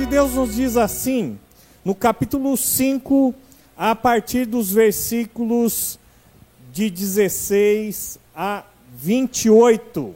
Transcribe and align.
de 0.00 0.06
Deus 0.06 0.32
nos 0.32 0.54
diz 0.54 0.78
assim, 0.78 1.38
no 1.84 1.94
capítulo 1.94 2.56
5, 2.56 3.34
a 3.76 3.94
partir 3.94 4.46
dos 4.46 4.72
versículos 4.72 5.98
de 6.72 6.88
16 6.88 8.18
a 8.34 8.64
28. 8.94 10.14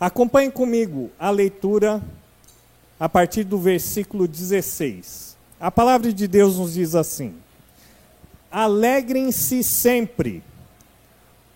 Acompanhe 0.00 0.50
comigo 0.50 1.12
a 1.16 1.30
leitura 1.30 2.02
a 2.98 3.08
partir 3.08 3.44
do 3.44 3.56
versículo 3.56 4.26
16. 4.26 5.36
A 5.60 5.70
palavra 5.70 6.12
de 6.12 6.26
Deus 6.26 6.58
nos 6.58 6.74
diz 6.74 6.96
assim: 6.96 7.36
Alegrem-se 8.50 9.62
sempre, 9.62 10.42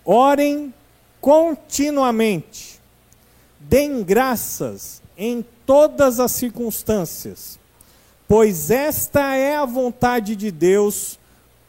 orem 0.05 0.73
continuamente, 1.19 2.79
deem 3.59 4.01
graças 4.01 5.03
em 5.17 5.45
todas 5.65 6.19
as 6.19 6.31
circunstâncias, 6.31 7.59
pois 8.27 8.69
esta 8.69 9.35
é 9.35 9.55
a 9.55 9.65
vontade 9.65 10.35
de 10.35 10.51
Deus 10.51 11.19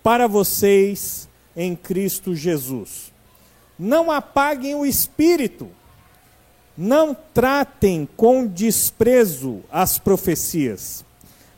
para 0.03 0.27
vocês 0.27 1.29
em 1.57 1.75
Cristo 1.75 2.35
Jesus. 2.35 3.13
Não 3.79 4.11
apaguem 4.11 4.75
o 4.75 4.85
espírito, 4.85 5.69
não 6.77 7.17
tratem 7.35 8.09
com 8.17 8.47
desprezo 8.47 9.63
as 9.71 9.99
profecias, 9.99 11.05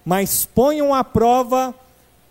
mas 0.05 0.45
ponham 0.45 0.95
à 0.95 1.03
prova 1.03 1.75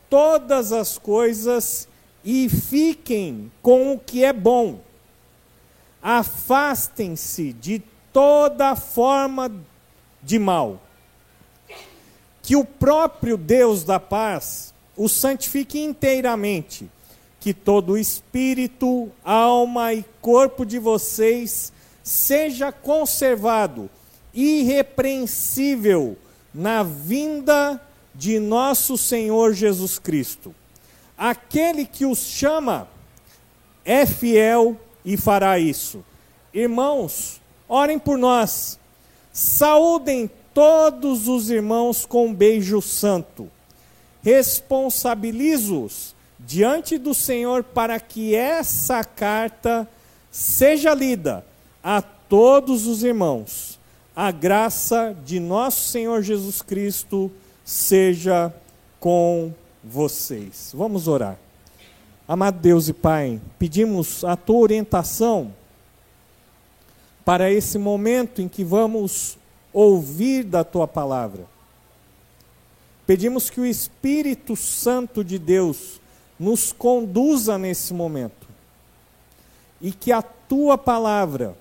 todas 0.09 0.71
as 0.71 0.98
coisas 0.98 1.87
e 2.23 2.49
fiquem 2.49 3.51
com 3.62 3.93
o 3.93 3.99
que 3.99 4.23
é 4.23 4.34
bom. 4.34 4.79
Afastem-se 6.01 7.53
de 7.53 7.81
toda 8.17 8.76
forma 8.76 9.52
de 10.23 10.39
mal. 10.39 10.81
Que 12.41 12.55
o 12.55 12.65
próprio 12.65 13.37
Deus 13.37 13.84
da 13.84 13.99
paz 13.99 14.73
o 14.96 15.07
santifique 15.07 15.79
inteiramente, 15.79 16.90
que 17.40 17.54
todo 17.54 17.91
o 17.91 17.98
espírito, 17.98 19.12
alma 19.23 19.93
e 19.93 20.04
corpo 20.20 20.65
de 20.65 20.79
vocês 20.79 21.71
seja 22.01 22.71
conservado 22.71 23.88
irrepreensível 24.34 26.18
na 26.51 26.82
vinda 26.82 27.79
de 28.15 28.40
nosso 28.40 28.98
Senhor 28.98 29.54
Jesus 29.54 29.99
Cristo. 29.99 30.55
Aquele 31.15 31.85
que 31.85 32.04
os 32.04 32.26
chama 32.26 32.88
é 33.85 34.07
fiel 34.07 34.76
e 35.05 35.15
fará 35.15 35.60
isso. 35.60 36.04
Irmãos, 36.51 37.40
orem 37.68 37.99
por 37.99 38.18
nós. 38.18 38.79
Saúdem 39.32 40.29
todos 40.54 41.27
os 41.27 41.49
irmãos 41.49 42.05
com 42.05 42.27
um 42.27 42.34
beijo 42.34 42.82
santo. 42.82 43.49
Responsabilizo-os 44.23 46.15
diante 46.40 46.98
do 46.98 47.13
Senhor 47.13 47.63
para 47.63 47.99
que 47.99 48.35
essa 48.35 49.04
carta 49.04 49.88
seja 50.32 50.93
lida 50.93 51.45
a 51.84 52.01
todos 52.01 52.88
os 52.88 53.04
irmãos. 53.04 53.79
A 54.15 54.32
graça 54.32 55.15
de 55.23 55.40
nosso 55.40 55.90
Senhor 55.90 56.21
Jesus 56.23 56.62
Cristo 56.62 57.32
seja 57.63 58.51
com 58.99 59.54
vocês. 59.84 60.71
Vamos 60.73 61.07
orar. 61.07 61.38
Amado 62.27 62.60
Deus 62.60 62.90
e 62.90 62.93
Pai, 62.93 63.40
pedimos 63.57 64.23
a 64.25 64.35
tua 64.35 64.57
orientação 64.57 65.53
para 67.28 67.51
esse 67.51 67.78
momento 67.78 68.41
em 68.41 68.47
que 68.47 68.63
vamos 68.63 69.38
ouvir 69.73 70.45
da 70.45 70.63
tua 70.63 70.88
palavra. 70.88 71.45
Pedimos 73.06 73.50
que 73.50 73.59
o 73.59 73.66
Espírito 73.66 74.56
Santo 74.56 75.25
de 75.25 75.37
Deus 75.37 75.99
nos 76.39 76.71
conduza 76.71 77.57
nesse 77.57 77.93
momento 77.93 78.47
e 79.81 79.91
que 79.91 80.13
a 80.13 80.21
tua 80.21 80.77
palavra 80.77 81.53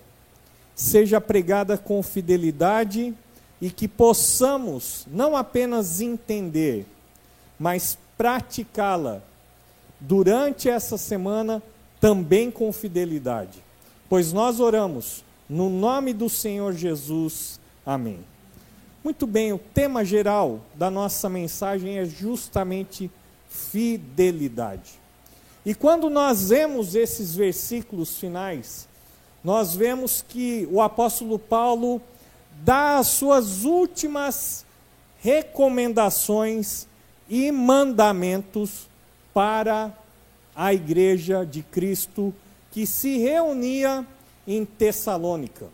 seja 0.72 1.20
pregada 1.20 1.76
com 1.76 2.00
fidelidade 2.00 3.12
e 3.60 3.68
que 3.68 3.88
possamos 3.88 5.04
não 5.10 5.36
apenas 5.36 6.00
entender, 6.00 6.86
mas 7.58 7.98
praticá-la 8.16 9.20
durante 9.98 10.68
essa 10.68 10.96
semana 10.96 11.60
também 12.00 12.52
com 12.52 12.72
fidelidade. 12.72 13.58
Pois 14.08 14.32
nós 14.32 14.60
oramos 14.60 15.25
no 15.48 15.70
nome 15.70 16.12
do 16.12 16.28
Senhor 16.28 16.72
Jesus. 16.72 17.60
Amém. 17.84 18.20
Muito 19.02 19.26
bem, 19.26 19.52
o 19.52 19.58
tema 19.58 20.04
geral 20.04 20.60
da 20.74 20.90
nossa 20.90 21.28
mensagem 21.28 21.98
é 21.98 22.04
justamente 22.04 23.10
fidelidade. 23.48 24.94
E 25.64 25.74
quando 25.74 26.10
nós 26.10 26.48
vemos 26.48 26.94
esses 26.94 27.34
versículos 27.34 28.18
finais, 28.18 28.88
nós 29.42 29.76
vemos 29.76 30.24
que 30.26 30.68
o 30.70 30.80
apóstolo 30.80 31.38
Paulo 31.38 32.00
dá 32.64 32.98
as 32.98 33.08
suas 33.08 33.64
últimas 33.64 34.64
recomendações 35.20 36.86
e 37.28 37.50
mandamentos 37.52 38.88
para 39.32 39.92
a 40.54 40.72
igreja 40.72 41.44
de 41.44 41.62
Cristo 41.62 42.34
que 42.72 42.86
se 42.86 43.18
reunia 43.18 44.06
em 44.46 44.64
Tessalônica. 44.64 45.66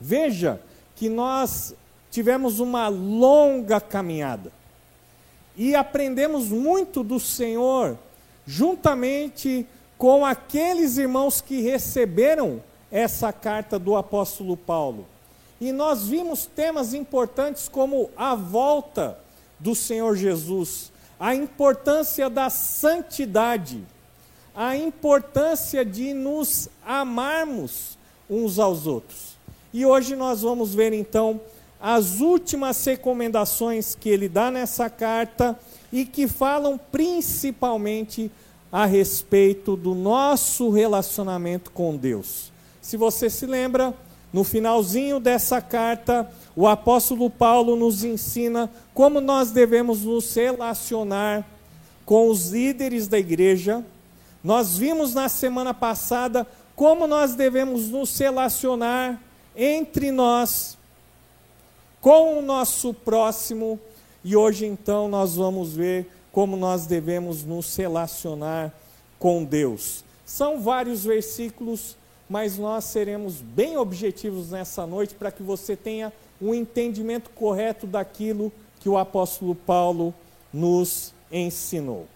Veja 0.00 0.60
que 0.96 1.08
nós 1.08 1.74
tivemos 2.10 2.60
uma 2.60 2.88
longa 2.88 3.80
caminhada 3.80 4.52
e 5.56 5.74
aprendemos 5.74 6.48
muito 6.48 7.02
do 7.02 7.20
Senhor, 7.20 7.96
juntamente 8.46 9.66
com 9.98 10.24
aqueles 10.24 10.96
irmãos 10.96 11.40
que 11.40 11.60
receberam 11.60 12.62
essa 12.90 13.32
carta 13.32 13.78
do 13.78 13.96
apóstolo 13.96 14.56
Paulo. 14.56 15.06
E 15.60 15.72
nós 15.72 16.08
vimos 16.08 16.46
temas 16.46 16.94
importantes 16.94 17.68
como 17.68 18.10
a 18.16 18.34
volta 18.34 19.18
do 19.58 19.74
Senhor 19.74 20.16
Jesus, 20.16 20.90
a 21.18 21.34
importância 21.34 22.30
da 22.30 22.48
santidade 22.48 23.84
a 24.54 24.76
importância 24.76 25.84
de 25.84 26.12
nos 26.12 26.68
amarmos 26.84 27.98
uns 28.28 28.58
aos 28.58 28.86
outros. 28.86 29.36
E 29.72 29.86
hoje 29.86 30.16
nós 30.16 30.42
vamos 30.42 30.74
ver 30.74 30.92
então 30.92 31.40
as 31.80 32.20
últimas 32.20 32.84
recomendações 32.84 33.94
que 33.94 34.08
ele 34.08 34.28
dá 34.28 34.50
nessa 34.50 34.90
carta 34.90 35.58
e 35.92 36.04
que 36.04 36.28
falam 36.28 36.78
principalmente 36.90 38.30
a 38.70 38.84
respeito 38.84 39.76
do 39.76 39.94
nosso 39.94 40.70
relacionamento 40.70 41.70
com 41.70 41.96
Deus. 41.96 42.52
Se 42.80 42.96
você 42.96 43.30
se 43.30 43.46
lembra, 43.46 43.94
no 44.32 44.44
finalzinho 44.44 45.18
dessa 45.18 45.60
carta, 45.60 46.30
o 46.54 46.68
apóstolo 46.68 47.28
Paulo 47.28 47.74
nos 47.74 48.04
ensina 48.04 48.70
como 48.94 49.20
nós 49.20 49.50
devemos 49.50 50.04
nos 50.04 50.32
relacionar 50.34 51.44
com 52.04 52.28
os 52.28 52.50
líderes 52.50 53.08
da 53.08 53.18
igreja, 53.18 53.84
nós 54.42 54.76
vimos 54.76 55.14
na 55.14 55.28
semana 55.28 55.74
passada 55.74 56.46
como 56.74 57.06
nós 57.06 57.34
devemos 57.34 57.88
nos 57.88 58.16
relacionar 58.18 59.22
entre 59.54 60.10
nós, 60.10 60.78
com 62.00 62.38
o 62.38 62.42
nosso 62.42 62.94
próximo, 62.94 63.78
e 64.24 64.34
hoje 64.34 64.64
então 64.64 65.08
nós 65.08 65.34
vamos 65.36 65.74
ver 65.74 66.10
como 66.32 66.56
nós 66.56 66.86
devemos 66.86 67.44
nos 67.44 67.76
relacionar 67.76 68.72
com 69.18 69.44
Deus. 69.44 70.02
São 70.24 70.60
vários 70.60 71.04
versículos, 71.04 71.96
mas 72.28 72.56
nós 72.56 72.84
seremos 72.84 73.42
bem 73.42 73.76
objetivos 73.76 74.50
nessa 74.50 74.86
noite 74.86 75.14
para 75.14 75.30
que 75.30 75.42
você 75.42 75.76
tenha 75.76 76.10
um 76.40 76.54
entendimento 76.54 77.28
correto 77.30 77.86
daquilo 77.86 78.50
que 78.78 78.88
o 78.88 78.96
apóstolo 78.96 79.54
Paulo 79.54 80.14
nos 80.50 81.12
ensinou 81.30 82.06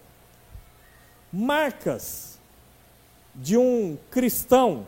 marcas 1.31 2.37
de 3.33 3.57
um 3.57 3.97
cristão 4.09 4.85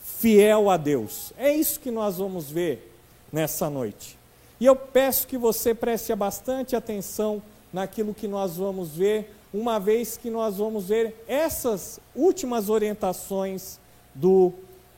fiel 0.00 0.70
a 0.70 0.76
Deus. 0.76 1.32
É 1.36 1.54
isso 1.54 1.78
que 1.80 1.90
nós 1.90 2.18
vamos 2.18 2.50
ver 2.50 2.92
nessa 3.32 3.68
noite. 3.68 4.18
E 4.58 4.64
eu 4.64 4.74
peço 4.74 5.26
que 5.26 5.36
você 5.36 5.74
preste 5.74 6.14
bastante 6.14 6.74
atenção 6.74 7.42
naquilo 7.72 8.14
que 8.14 8.26
nós 8.26 8.56
vamos 8.56 8.96
ver, 8.96 9.34
uma 9.52 9.78
vez 9.78 10.16
que 10.16 10.30
nós 10.30 10.56
vamos 10.56 10.88
ver 10.88 11.22
essas 11.28 12.00
últimas 12.14 12.70
orientações 12.70 13.78
do 14.14 14.52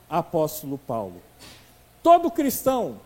apóstolo 0.09 0.77
Paulo. 0.77 1.21
Todo 2.01 2.31
cristão 2.31 3.01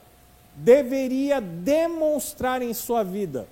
deveria 0.56 1.42
demonstrar 1.42 2.62
em 2.62 2.74
sua 2.74 3.04
vida 3.04 3.48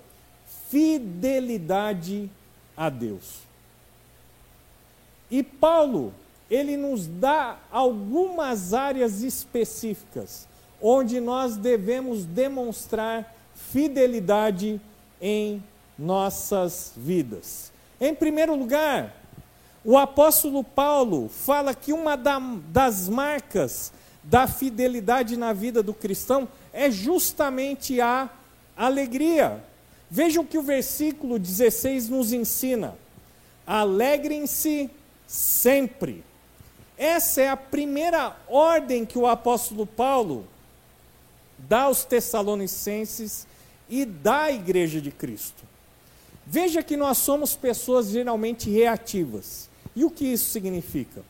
fidelidade 0.70 2.30
a 2.78 2.90
Deus. 2.90 3.42
E 5.32 5.42
Paulo, 5.42 6.14
ele 6.50 6.76
nos 6.76 7.08
dá 7.08 7.58
algumas 7.72 8.74
áreas 8.74 9.24
específicas 9.24 10.46
onde 10.82 11.22
nós 11.22 11.56
devemos 11.56 12.26
demonstrar 12.26 13.34
fidelidade 13.56 14.82
em 15.22 15.64
nossas 15.98 16.92
vidas. 16.98 17.72
Em 18.00 18.14
primeiro 18.14 18.56
lugar, 18.56 19.16
o 19.86 19.98
apóstolo 19.98 20.64
Paulo 20.64 21.30
fala 21.30 21.74
que 21.74 21.94
uma 21.94 22.18
das 22.18 23.08
marcas 23.08 23.94
da 24.24 24.48
fidelidade 24.48 25.38
na 25.38 25.54
vida 25.54 25.82
do 25.82 25.94
cristão 25.94 26.48
é 26.74 26.92
justamente 26.92 28.02
a 28.02 28.30
alegria. 28.76 29.64
Vejam 30.10 30.44
que 30.44 30.58
o 30.58 30.64
versículo 30.64 31.40
16 31.40 32.10
nos 32.10 32.34
ensina: 32.34 32.96
alegrem-se 33.66 34.90
sempre. 35.32 36.26
Essa 36.98 37.42
é 37.42 37.48
a 37.48 37.56
primeira 37.56 38.36
ordem 38.50 39.06
que 39.06 39.18
o 39.18 39.26
apóstolo 39.26 39.86
Paulo 39.86 40.46
dá 41.58 41.84
aos 41.84 42.04
Tessalonicenses 42.04 43.48
e 43.90 44.04
dá 44.04 44.44
à 44.44 44.52
igreja 44.52 45.00
de 45.00 45.10
Cristo. 45.10 45.64
Veja 46.46 46.84
que 46.84 46.98
nós 46.98 47.18
somos 47.18 47.56
pessoas 47.56 48.10
geralmente 48.10 48.70
reativas. 48.70 49.70
E 49.96 50.04
o 50.04 50.12
que 50.12 50.26
isso 50.26 50.50
significa? 50.50 51.24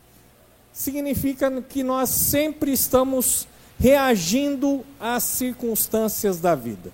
Significa 0.72 1.62
que 1.62 1.84
nós 1.84 2.10
sempre 2.10 2.72
estamos 2.72 3.46
reagindo 3.78 4.84
às 4.98 5.22
circunstâncias 5.22 6.40
da 6.40 6.56
vida. 6.56 6.92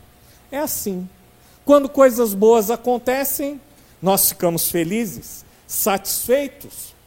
É 0.52 0.58
assim. 0.58 1.08
Quando 1.64 1.88
coisas 1.88 2.34
boas 2.34 2.70
acontecem, 2.70 3.58
nós 4.00 4.28
ficamos 4.28 4.70
felizes, 4.70 5.44
satisfeitos, 5.66 6.97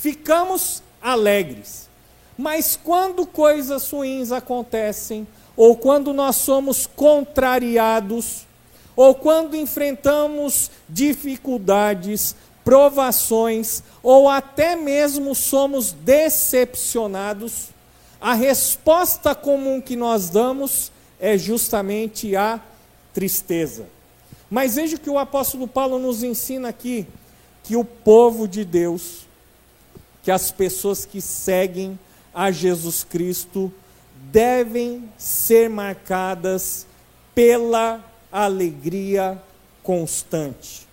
ficamos 0.00 0.82
alegres. 1.00 1.88
Mas 2.36 2.74
quando 2.82 3.26
coisas 3.26 3.88
ruins 3.90 4.32
acontecem, 4.32 5.28
ou 5.54 5.76
quando 5.76 6.14
nós 6.14 6.36
somos 6.36 6.86
contrariados, 6.86 8.46
ou 8.96 9.14
quando 9.14 9.54
enfrentamos 9.54 10.70
dificuldades, 10.88 12.34
provações, 12.64 13.82
ou 14.02 14.26
até 14.28 14.74
mesmo 14.74 15.34
somos 15.34 15.92
decepcionados, 15.92 17.68
a 18.18 18.32
resposta 18.32 19.34
comum 19.34 19.82
que 19.82 19.96
nós 19.96 20.30
damos 20.30 20.90
é 21.18 21.36
justamente 21.36 22.34
a 22.34 22.58
tristeza. 23.12 23.86
Mas 24.50 24.76
veja 24.76 24.96
que 24.96 25.10
o 25.10 25.18
apóstolo 25.18 25.68
Paulo 25.68 25.98
nos 25.98 26.22
ensina 26.22 26.70
aqui 26.70 27.06
que 27.62 27.76
o 27.76 27.84
povo 27.84 28.48
de 28.48 28.64
Deus 28.64 29.28
que 30.30 30.32
as 30.32 30.52
pessoas 30.52 31.04
que 31.04 31.20
seguem 31.20 31.98
a 32.32 32.52
Jesus 32.52 33.02
Cristo 33.02 33.72
devem 34.30 35.10
ser 35.18 35.68
marcadas 35.68 36.86
pela 37.34 38.00
alegria 38.30 39.42
constante. 39.82 40.86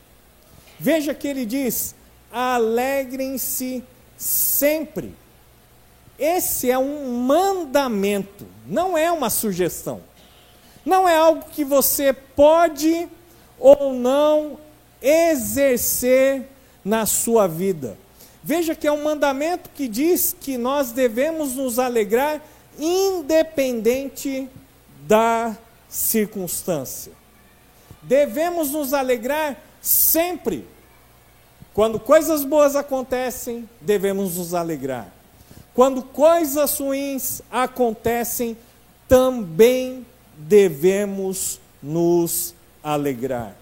Veja 0.79 1.13
que 1.13 1.27
ele 1.27 1.45
diz: 1.45 1.93
alegrem-se 2.31 3.83
sempre. 4.17 5.13
Esse 6.17 6.71
é 6.71 6.79
um 6.79 7.21
mandamento, 7.21 8.47
não 8.65 8.97
é 8.97 9.11
uma 9.11 9.29
sugestão. 9.29 10.01
Não 10.83 11.07
é 11.07 11.15
algo 11.15 11.45
que 11.51 11.63
você 11.63 12.11
pode 12.11 13.07
ou 13.59 13.93
não 13.93 14.57
exercer 14.99 16.47
na 16.83 17.05
sua 17.05 17.45
vida. 17.45 18.06
Veja 18.47 18.73
que 18.73 18.87
é 18.87 18.91
um 18.93 19.03
mandamento 19.03 19.69
que 19.75 19.89
diz 19.89 20.33
que 20.39 20.57
nós 20.57 20.93
devemos 20.93 21.55
nos 21.55 21.77
alegrar 21.77 22.41
independente 22.79 24.47
da 25.05 25.53
circunstância. 25.89 27.11
Devemos 28.01 28.71
nos 28.71 28.93
alegrar 28.93 29.61
sempre. 29.81 30.65
Quando 31.73 31.99
coisas 31.99 32.45
boas 32.45 32.77
acontecem, 32.77 33.69
devemos 33.81 34.37
nos 34.37 34.53
alegrar. 34.53 35.13
Quando 35.73 36.01
coisas 36.01 36.79
ruins 36.79 37.41
acontecem, 37.51 38.55
também 39.09 40.05
devemos 40.37 41.59
nos 41.83 42.55
alegrar. 42.81 43.57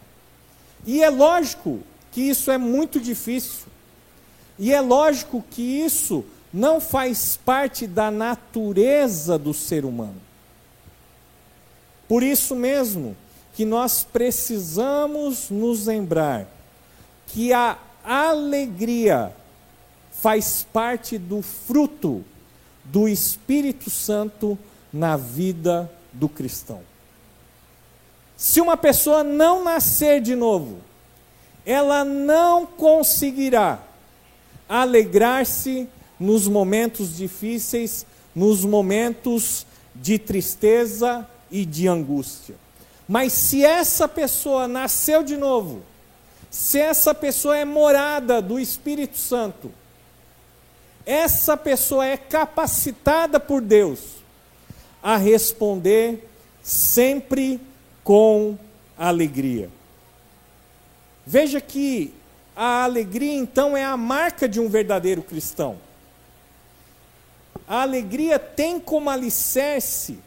E 0.86 1.02
é 1.02 1.10
lógico 1.10 1.80
que 2.12 2.22
isso 2.22 2.52
é 2.52 2.58
muito 2.60 3.00
difícil. 3.00 3.74
E 4.58 4.74
é 4.74 4.80
lógico 4.80 5.44
que 5.52 5.62
isso 5.62 6.24
não 6.54 6.80
faz 6.80 7.38
parte 7.38 7.86
da 7.86 8.10
natureza 8.10 9.38
do 9.38 9.54
ser 9.54 9.84
humano. 9.84 10.22
Por 12.08 12.24
isso 12.24 12.56
mesmo 12.56 13.16
que 13.54 13.66
nós 13.66 14.04
precisamos 14.04 15.50
nos 15.50 15.88
lembrar 15.88 16.48
que 17.28 17.52
a 17.52 17.78
alegria 18.04 19.36
faz 20.12 20.66
parte 20.72 21.18
do 21.18 21.42
fruto 21.42 22.24
do 22.84 23.08
Espírito 23.08 23.90
Santo 23.90 24.58
na 24.94 25.18
vida 25.18 25.92
do 26.14 26.30
cristão. 26.30 26.82
Se 28.38 28.62
uma 28.62 28.78
pessoa 28.78 29.24
não 29.24 29.64
nascer 29.64 30.22
de 30.22 30.36
novo, 30.36 30.80
ela 31.66 32.06
não 32.06 32.66
conseguirá 32.66 33.80
alegrar-se 34.68 35.88
nos 36.20 36.48
momentos 36.48 37.16
difíceis, 37.16 38.06
nos 38.34 38.64
momentos 38.64 39.66
de 39.94 40.18
tristeza 40.18 41.28
e 41.50 41.66
de 41.66 41.88
angústia. 41.88 42.56
Mas 43.08 43.34
se 43.34 43.64
essa 43.64 44.08
pessoa 44.08 44.68
nasceu 44.68 45.24
de 45.24 45.38
novo, 45.38 45.84
se 46.50 46.80
essa 46.80 47.14
pessoa 47.14 47.58
é 47.58 47.66
morada 47.66 48.42
do 48.42 48.60
Espírito 48.60 49.18
Santo, 49.18 49.72
essa 51.06 51.56
pessoa 51.56 52.06
é 52.06 52.18
capacitada 52.18 53.40
por 53.40 53.62
Deus 53.62 54.00
a 55.04 55.18
responder 55.18 56.28
sempre 56.64 57.62
com 58.04 58.58
alegria. 58.98 59.70
Veja 61.26 61.62
que 61.62 62.12
a 62.56 62.84
alegria, 62.84 63.34
então, 63.34 63.76
é 63.76 63.84
a 63.84 63.98
marca 63.98 64.48
de 64.48 64.60
um 64.60 64.70
verdadeiro 64.70 65.22
cristão. 65.22 65.78
A 67.68 67.82
alegria 67.82 68.40
tem 68.40 68.80
como 68.80 69.10
alicerce 69.10 70.20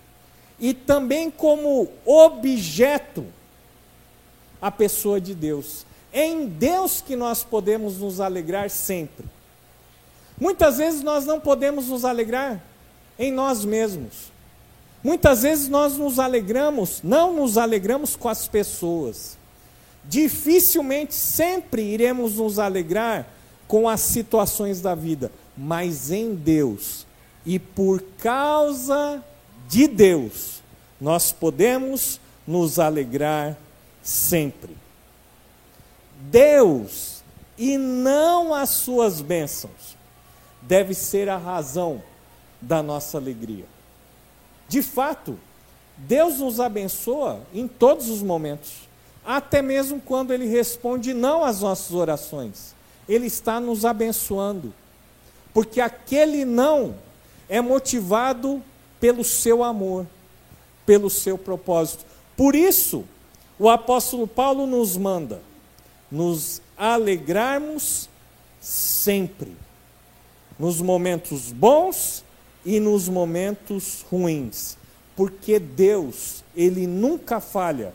e 0.60 0.74
também 0.74 1.30
como 1.30 1.88
objeto 2.04 3.24
a 4.60 4.70
pessoa 4.70 5.20
de 5.20 5.34
Deus. 5.34 5.86
É 6.12 6.26
em 6.26 6.46
Deus 6.46 7.00
que 7.00 7.14
nós 7.14 7.44
podemos 7.44 7.98
nos 7.98 8.20
alegrar 8.20 8.68
sempre. 8.68 9.24
Muitas 10.40 10.78
vezes 10.78 11.02
nós 11.02 11.24
não 11.24 11.40
podemos 11.40 11.88
nos 11.88 12.04
alegrar 12.04 12.60
em 13.18 13.32
nós 13.32 13.64
mesmos. 13.64 14.32
Muitas 15.02 15.42
vezes 15.42 15.68
nós 15.68 15.96
nos 15.96 16.18
alegramos, 16.18 17.00
não 17.02 17.32
nos 17.32 17.56
alegramos 17.56 18.16
com 18.16 18.28
as 18.28 18.48
pessoas. 18.48 19.37
Dificilmente 20.08 21.14
sempre 21.14 21.82
iremos 21.82 22.36
nos 22.36 22.58
alegrar 22.58 23.28
com 23.66 23.88
as 23.88 24.00
situações 24.00 24.80
da 24.80 24.94
vida, 24.94 25.30
mas 25.56 26.10
em 26.10 26.34
Deus 26.34 27.06
e 27.44 27.58
por 27.58 28.02
causa 28.18 29.22
de 29.68 29.86
Deus, 29.86 30.62
nós 31.00 31.32
podemos 31.32 32.20
nos 32.46 32.78
alegrar 32.78 33.56
sempre. 34.02 34.76
Deus 36.20 37.22
e 37.56 37.76
não 37.76 38.54
as 38.54 38.70
suas 38.70 39.20
bênçãos 39.20 39.96
deve 40.62 40.94
ser 40.94 41.28
a 41.28 41.36
razão 41.36 42.02
da 42.60 42.82
nossa 42.82 43.18
alegria. 43.18 43.64
De 44.68 44.82
fato, 44.82 45.38
Deus 45.96 46.38
nos 46.38 46.60
abençoa 46.60 47.40
em 47.54 47.66
todos 47.66 48.08
os 48.10 48.22
momentos 48.22 48.87
até 49.28 49.60
mesmo 49.60 50.00
quando 50.00 50.32
ele 50.32 50.46
responde 50.46 51.12
não 51.12 51.44
às 51.44 51.60
nossas 51.60 51.92
orações. 51.94 52.74
Ele 53.06 53.26
está 53.26 53.60
nos 53.60 53.84
abençoando, 53.84 54.72
porque 55.52 55.82
aquele 55.82 56.46
não 56.46 56.94
é 57.46 57.60
motivado 57.60 58.62
pelo 58.98 59.22
seu 59.22 59.62
amor, 59.62 60.06
pelo 60.86 61.10
seu 61.10 61.36
propósito. 61.36 62.06
Por 62.34 62.54
isso, 62.54 63.04
o 63.58 63.68
apóstolo 63.68 64.26
Paulo 64.26 64.66
nos 64.66 64.96
manda 64.96 65.42
nos 66.10 66.62
alegrarmos 66.74 68.08
sempre, 68.58 69.54
nos 70.58 70.80
momentos 70.80 71.52
bons 71.52 72.24
e 72.64 72.80
nos 72.80 73.10
momentos 73.10 74.06
ruins, 74.10 74.78
porque 75.14 75.58
Deus, 75.58 76.42
ele 76.56 76.86
nunca 76.86 77.40
falha 77.40 77.92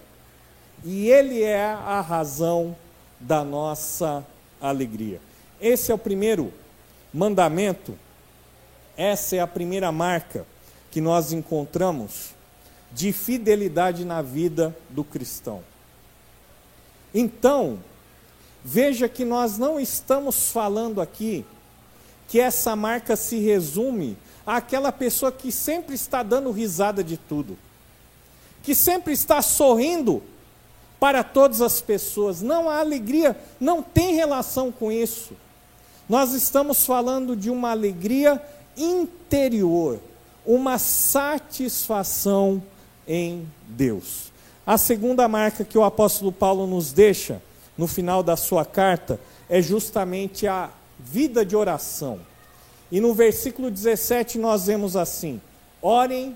e 0.84 1.10
Ele 1.10 1.42
é 1.42 1.66
a 1.66 2.02
razão 2.02 2.76
da 3.20 3.44
nossa 3.44 4.26
alegria. 4.62 5.20
Esse 5.62 5.92
é 5.92 5.96
o 5.96 5.98
primeiro 5.98 6.54
mandamento, 7.14 7.98
essa 8.98 9.36
é 9.36 9.40
a 9.40 9.48
primeira 9.48 9.92
marca 9.92 10.46
que 10.92 11.00
nós 11.00 11.32
encontramos 11.32 12.32
de 12.92 13.12
fidelidade 13.12 14.06
na 14.06 14.22
vida 14.22 14.76
do 14.90 15.04
cristão. 15.04 15.64
Então, 17.14 17.80
veja 18.64 19.08
que 19.08 19.24
nós 19.24 19.58
não 19.58 19.80
estamos 19.80 20.52
falando 20.52 21.02
aqui 21.02 21.46
que 22.28 22.40
essa 22.40 22.76
marca 22.76 23.16
se 23.16 23.40
resume 23.40 24.18
àquela 24.46 24.92
pessoa 24.92 25.32
que 25.32 25.52
sempre 25.52 25.96
está 25.96 26.24
dando 26.24 26.52
risada 26.52 27.04
de 27.04 27.18
tudo, 27.18 27.58
que 28.62 28.74
sempre 28.74 29.14
está 29.14 29.42
sorrindo 29.42 30.24
para 31.04 31.22
todas 31.22 31.62
as 31.62 31.82
pessoas. 31.82 32.42
Não, 32.42 32.70
a 32.70 32.80
alegria 32.80 33.38
não 33.60 33.84
tem 33.84 34.16
relação 34.16 34.72
com 34.72 34.90
isso. 34.90 35.34
Nós 36.08 36.32
estamos 36.32 36.86
falando 36.86 37.36
de 37.36 37.50
uma 37.50 37.72
alegria 37.72 38.42
interior, 38.78 40.00
uma 40.46 40.78
satisfação 40.78 42.64
em 43.06 43.46
Deus. 43.68 44.32
A 44.66 44.78
segunda 44.78 45.28
marca 45.28 45.66
que 45.66 45.78
o 45.78 45.84
apóstolo 45.84 46.32
Paulo 46.32 46.66
nos 46.66 46.94
deixa 46.94 47.42
no 47.78 47.86
final 47.86 48.24
da 48.24 48.38
sua 48.38 48.64
carta 48.64 49.20
é 49.50 49.62
justamente 49.62 50.48
a 50.48 50.70
vida 50.98 51.46
de 51.46 51.54
oração. 51.54 52.22
E 52.90 53.02
no 53.02 53.14
versículo 53.14 53.70
17 53.70 54.38
nós 54.38 54.68
vemos 54.68 54.96
assim: 54.96 55.42
orem 55.82 56.34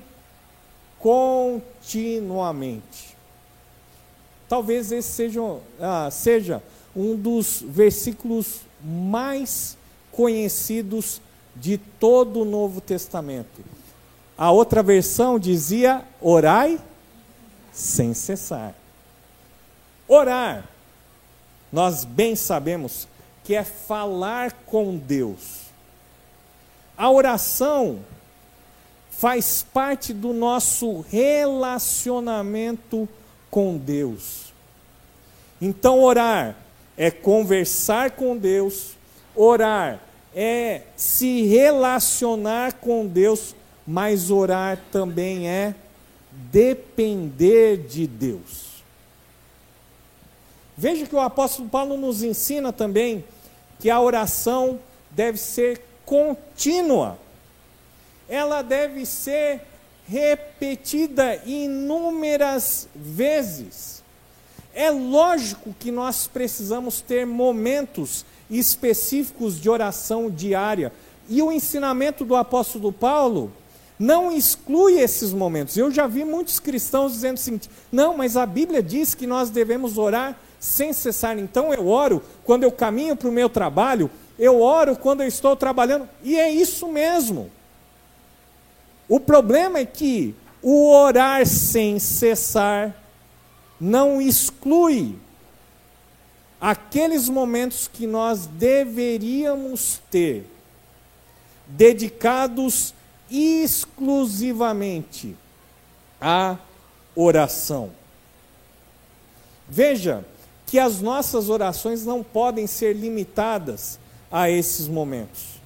continuamente. 1.00 3.17
Talvez 4.50 4.92
esse 4.92 5.10
seja, 5.10 5.42
ah, 5.80 6.10
seja 6.12 6.62
um 6.96 7.16
dos 7.16 7.64
versículos 7.66 8.62
mais 8.84 9.78
conhecidos 10.12 11.22
de 11.56 11.78
todo 11.78 12.42
o 12.42 12.46
Novo 12.46 12.80
Testamento. 12.80 13.62
A 14.38 14.52
outra 14.52 14.82
versão 14.82 15.38
dizia: 15.38 16.04
orai 16.22 16.80
sem 17.74 18.14
cessar. 18.14 18.74
Orar, 20.08 20.64
nós 21.72 22.06
bem 22.06 22.36
sabemos 22.36 23.08
que 23.44 23.54
é 23.54 23.64
falar 23.64 24.54
com 24.66 24.98
Deus. 24.98 25.68
A 26.98 27.12
oração 27.12 28.00
faz 29.10 29.66
parte 29.74 30.14
do 30.14 30.34
nosso 30.34 31.02
relacionamento 31.10 33.10
com 33.50 33.78
Deus. 33.78 34.54
Então, 35.62 36.02
orar 36.02 36.56
é 36.98 37.10
conversar 37.12 38.12
com 38.12 38.38
Deus, 38.38 38.96
orar 39.36 40.02
é 40.36 40.84
se 40.96 41.44
relacionar 41.44 42.74
com 42.74 43.08
Deus, 43.08 43.56
mas 43.86 44.30
orar 44.30 44.80
também 44.92 45.50
é 45.50 45.74
depender 46.32 47.78
de 47.78 48.06
Deus. 48.06 48.68
Veja 50.78 51.08
que 51.08 51.16
o 51.16 51.20
apóstolo 51.20 51.68
Paulo 51.68 51.98
nos 51.98 52.22
ensina 52.22 52.72
também 52.72 53.26
que 53.80 53.90
a 53.90 54.00
oração 54.00 54.80
deve 55.10 55.40
ser 55.40 55.82
contínua. 56.06 57.18
Ela 58.30 58.62
deve 58.62 59.06
ser 59.06 59.62
repetida 60.08 61.42
inúmeras 61.46 62.88
vezes. 62.96 64.04
É 64.74 64.90
lógico 64.90 65.76
que 65.78 65.92
nós 65.92 66.28
precisamos 66.28 67.02
ter 67.02 67.26
momentos 67.26 68.26
específicos 68.50 69.60
de 69.60 69.70
oração 69.70 70.30
diária. 70.30 70.94
E 71.28 71.42
o 71.42 71.52
ensinamento 71.52 72.24
do 72.24 72.36
apóstolo 72.36 72.94
Paulo 72.94 73.52
não 74.00 74.32
exclui 74.32 75.00
esses 75.00 75.34
momentos. 75.34 75.76
Eu 75.76 75.92
já 75.92 76.08
vi 76.08 76.24
muitos 76.24 76.60
cristãos 76.60 77.14
dizendo 77.14 77.38
o 77.38 77.40
seguinte: 77.40 77.70
não, 77.92 78.16
mas 78.16 78.38
a 78.38 78.46
Bíblia 78.46 78.82
diz 78.82 79.14
que 79.14 79.28
nós 79.28 79.50
devemos 79.50 79.98
orar 79.98 80.40
sem 80.60 80.94
cessar. 80.94 81.38
Então 81.38 81.74
eu 81.74 81.88
oro 81.88 82.22
quando 82.46 82.64
eu 82.64 82.72
caminho 82.72 83.16
para 83.16 83.28
o 83.28 83.32
meu 83.32 83.50
trabalho, 83.50 84.10
eu 84.40 84.62
oro 84.62 84.96
quando 84.96 85.22
eu 85.22 85.28
estou 85.28 85.56
trabalhando. 85.56 86.08
E 86.24 86.38
é 86.38 86.50
isso 86.50 86.88
mesmo. 86.88 87.52
O 89.08 89.20
problema 89.20 89.80
é 89.80 89.86
que 89.86 90.36
o 90.62 90.92
orar 90.92 91.46
sem 91.46 92.00
cessar 92.00 92.96
não 93.80 94.22
exclui 94.22 95.16
aqueles 96.60 97.30
momentos 97.30 97.88
que 97.88 98.08
nós 98.08 98.48
deveríamos 98.48 100.02
ter 100.10 100.46
dedicados 101.68 102.94
exclusivamente 103.30 105.38
à 106.20 106.58
oração. 107.16 107.92
Veja 109.68 110.26
que 110.66 110.80
as 110.80 111.02
nossas 111.02 111.50
orações 111.50 112.06
não 112.06 112.24
podem 112.24 112.66
ser 112.68 112.94
limitadas 112.94 114.00
a 114.32 114.50
esses 114.50 114.88
momentos. 114.88 115.57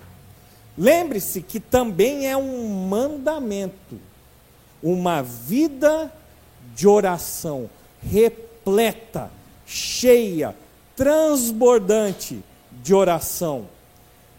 Lembre-se 0.78 1.42
que 1.42 1.60
também 1.60 2.28
é 2.28 2.36
um 2.38 2.88
mandamento, 2.88 4.00
uma 4.82 5.22
vida 5.22 6.12
de 6.76 6.88
oração 6.88 7.70
repleta, 8.02 9.32
cheia, 9.66 10.56
transbordante 10.96 12.44
de 12.72 12.94
oração. 12.94 13.68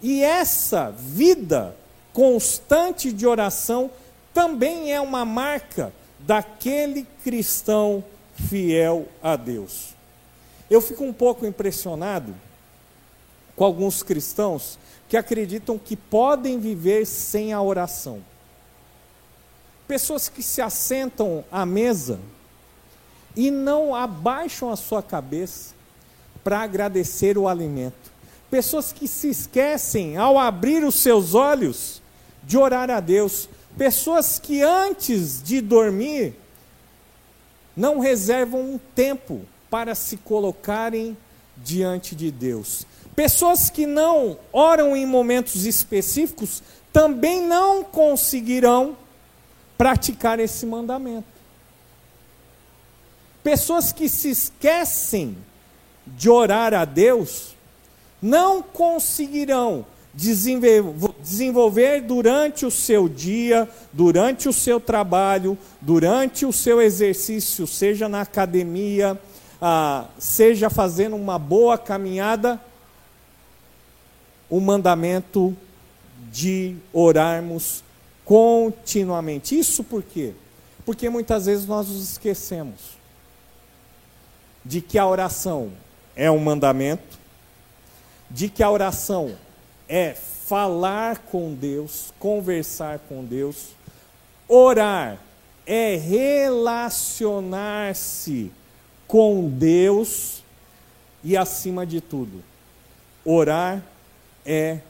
E 0.00 0.22
essa 0.22 0.90
vida 0.90 1.76
constante 2.12 3.12
de 3.12 3.26
oração 3.26 3.90
também 4.34 4.92
é 4.92 5.00
uma 5.00 5.24
marca 5.24 5.92
daquele 6.18 7.06
cristão 7.22 8.02
fiel 8.34 9.06
a 9.22 9.36
Deus. 9.36 9.94
Eu 10.70 10.80
fico 10.80 11.04
um 11.04 11.12
pouco 11.12 11.46
impressionado 11.46 12.34
com 13.54 13.64
alguns 13.64 14.02
cristãos 14.02 14.78
que 15.12 15.16
acreditam 15.18 15.78
que 15.78 15.94
podem 15.94 16.58
viver 16.58 17.04
sem 17.04 17.52
a 17.52 17.60
oração. 17.60 18.24
Pessoas 19.86 20.26
que 20.26 20.42
se 20.42 20.62
assentam 20.62 21.44
à 21.52 21.66
mesa 21.66 22.18
e 23.36 23.50
não 23.50 23.94
abaixam 23.94 24.70
a 24.70 24.76
sua 24.76 25.02
cabeça 25.02 25.74
para 26.42 26.62
agradecer 26.62 27.36
o 27.36 27.46
alimento. 27.46 28.10
Pessoas 28.50 28.90
que 28.90 29.06
se 29.06 29.28
esquecem, 29.28 30.16
ao 30.16 30.38
abrir 30.38 30.82
os 30.82 30.94
seus 30.94 31.34
olhos, 31.34 32.00
de 32.42 32.56
orar 32.56 32.90
a 32.90 32.98
Deus. 32.98 33.50
Pessoas 33.76 34.38
que 34.38 34.62
antes 34.62 35.42
de 35.42 35.60
dormir 35.60 36.34
não 37.76 37.98
reservam 37.98 38.62
um 38.62 38.80
tempo 38.94 39.42
para 39.68 39.94
se 39.94 40.16
colocarem 40.16 41.14
diante 41.58 42.16
de 42.16 42.30
Deus. 42.30 42.86
Pessoas 43.14 43.68
que 43.68 43.86
não 43.86 44.38
oram 44.52 44.96
em 44.96 45.04
momentos 45.04 45.66
específicos 45.66 46.62
também 46.92 47.40
não 47.40 47.84
conseguirão 47.84 48.96
praticar 49.76 50.40
esse 50.40 50.64
mandamento. 50.64 51.26
Pessoas 53.42 53.92
que 53.92 54.08
se 54.08 54.30
esquecem 54.30 55.36
de 56.06 56.30
orar 56.30 56.72
a 56.72 56.84
Deus 56.84 57.56
não 58.20 58.62
conseguirão 58.62 59.84
desenvolver 60.14 62.02
durante 62.02 62.64
o 62.66 62.70
seu 62.70 63.08
dia, 63.08 63.68
durante 63.92 64.48
o 64.48 64.52
seu 64.52 64.78
trabalho, 64.78 65.58
durante 65.80 66.44
o 66.46 66.52
seu 66.52 66.80
exercício, 66.80 67.66
seja 67.66 68.08
na 68.08 68.20
academia, 68.20 69.18
ah, 69.60 70.04
seja 70.18 70.70
fazendo 70.70 71.16
uma 71.16 71.38
boa 71.38 71.78
caminhada, 71.78 72.60
o 74.52 74.60
mandamento 74.60 75.56
de 76.30 76.76
orarmos 76.92 77.82
continuamente. 78.22 79.58
Isso 79.58 79.82
por 79.82 80.02
quê? 80.02 80.34
Porque 80.84 81.08
muitas 81.08 81.46
vezes 81.46 81.66
nós 81.66 81.88
nos 81.88 82.10
esquecemos 82.10 82.98
de 84.62 84.82
que 84.82 84.98
a 84.98 85.06
oração 85.06 85.72
é 86.14 86.30
um 86.30 86.38
mandamento, 86.38 87.18
de 88.30 88.50
que 88.50 88.62
a 88.62 88.70
oração 88.70 89.34
é 89.88 90.12
falar 90.12 91.20
com 91.20 91.54
Deus, 91.54 92.12
conversar 92.18 92.98
com 93.08 93.24
Deus. 93.24 93.68
Orar 94.46 95.18
é 95.64 95.96
relacionar-se 95.96 98.52
com 99.08 99.48
Deus 99.48 100.42
e, 101.24 101.38
acima 101.38 101.86
de 101.86 102.02
tudo, 102.02 102.44
orar 103.24 103.82
é 104.44 104.80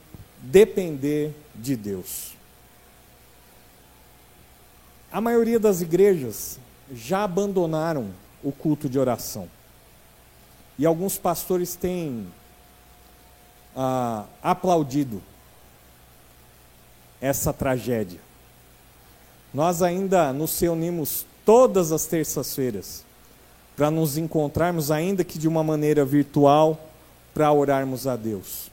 depender 0.41 1.35
de 1.55 1.77
Deus. 1.77 2.33
A 5.13 5.21
maioria 5.21 5.61
das 5.61 5.81
igrejas 5.83 6.59
já 6.91 7.25
abandonaram 7.25 8.11
o 8.43 8.51
culto 8.51 8.89
de 8.89 8.99
oração. 8.99 9.49
E 10.79 10.87
alguns 10.87 11.19
pastores 11.19 11.77
têm 11.77 12.27
ah, 13.77 14.25
aplaudido 14.43 15.23
essa 17.21 17.53
tragédia. 17.53 18.19
Nós 19.55 19.83
ainda 19.83 20.33
nos 20.33 20.59
reunimos 20.59 21.27
todas 21.45 21.93
as 21.93 22.07
terças-feiras 22.07 23.05
para 23.77 23.91
nos 23.91 24.17
encontrarmos, 24.17 24.91
ainda 24.91 25.23
que 25.23 25.39
de 25.39 25.47
uma 25.47 25.63
maneira 25.63 26.05
virtual, 26.05 26.89
para 27.35 27.53
orarmos 27.53 28.07
a 28.07 28.17
Deus. 28.17 28.72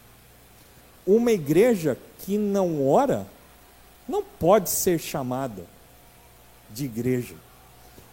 Uma 1.11 1.31
igreja 1.31 1.97
que 2.19 2.37
não 2.37 2.87
ora 2.87 3.25
não 4.07 4.23
pode 4.23 4.69
ser 4.69 4.99
chamada 4.99 5.65
de 6.69 6.85
igreja. 6.85 7.33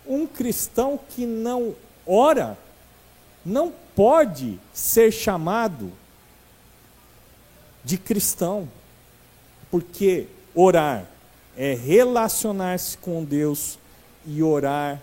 Um 0.06 0.26
cristão 0.26 0.98
que 1.10 1.26
não 1.26 1.74
ora 2.06 2.56
não 3.44 3.70
pode 3.94 4.58
ser 4.72 5.12
chamado 5.12 5.92
de 7.84 7.98
cristão, 7.98 8.66
porque 9.70 10.26
orar 10.54 11.04
é 11.54 11.74
relacionar-se 11.74 12.96
com 12.96 13.22
Deus 13.22 13.78
e 14.24 14.42
orar 14.42 15.02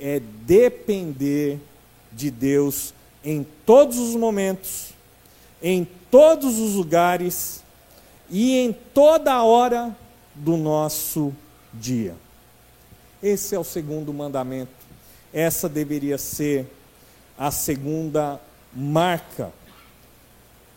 é 0.00 0.18
depender 0.46 1.60
de 2.10 2.30
Deus 2.30 2.94
em 3.22 3.46
todos 3.66 3.98
os 3.98 4.16
momentos, 4.16 4.94
em 5.62 5.86
todos 6.14 6.60
os 6.60 6.74
lugares 6.74 7.60
e 8.30 8.56
em 8.56 8.72
toda 8.72 9.42
hora 9.42 9.92
do 10.32 10.56
nosso 10.56 11.34
dia. 11.72 12.14
Esse 13.20 13.56
é 13.56 13.58
o 13.58 13.64
segundo 13.64 14.14
mandamento. 14.14 14.70
Essa 15.32 15.68
deveria 15.68 16.16
ser 16.16 16.70
a 17.36 17.50
segunda 17.50 18.40
marca 18.72 19.52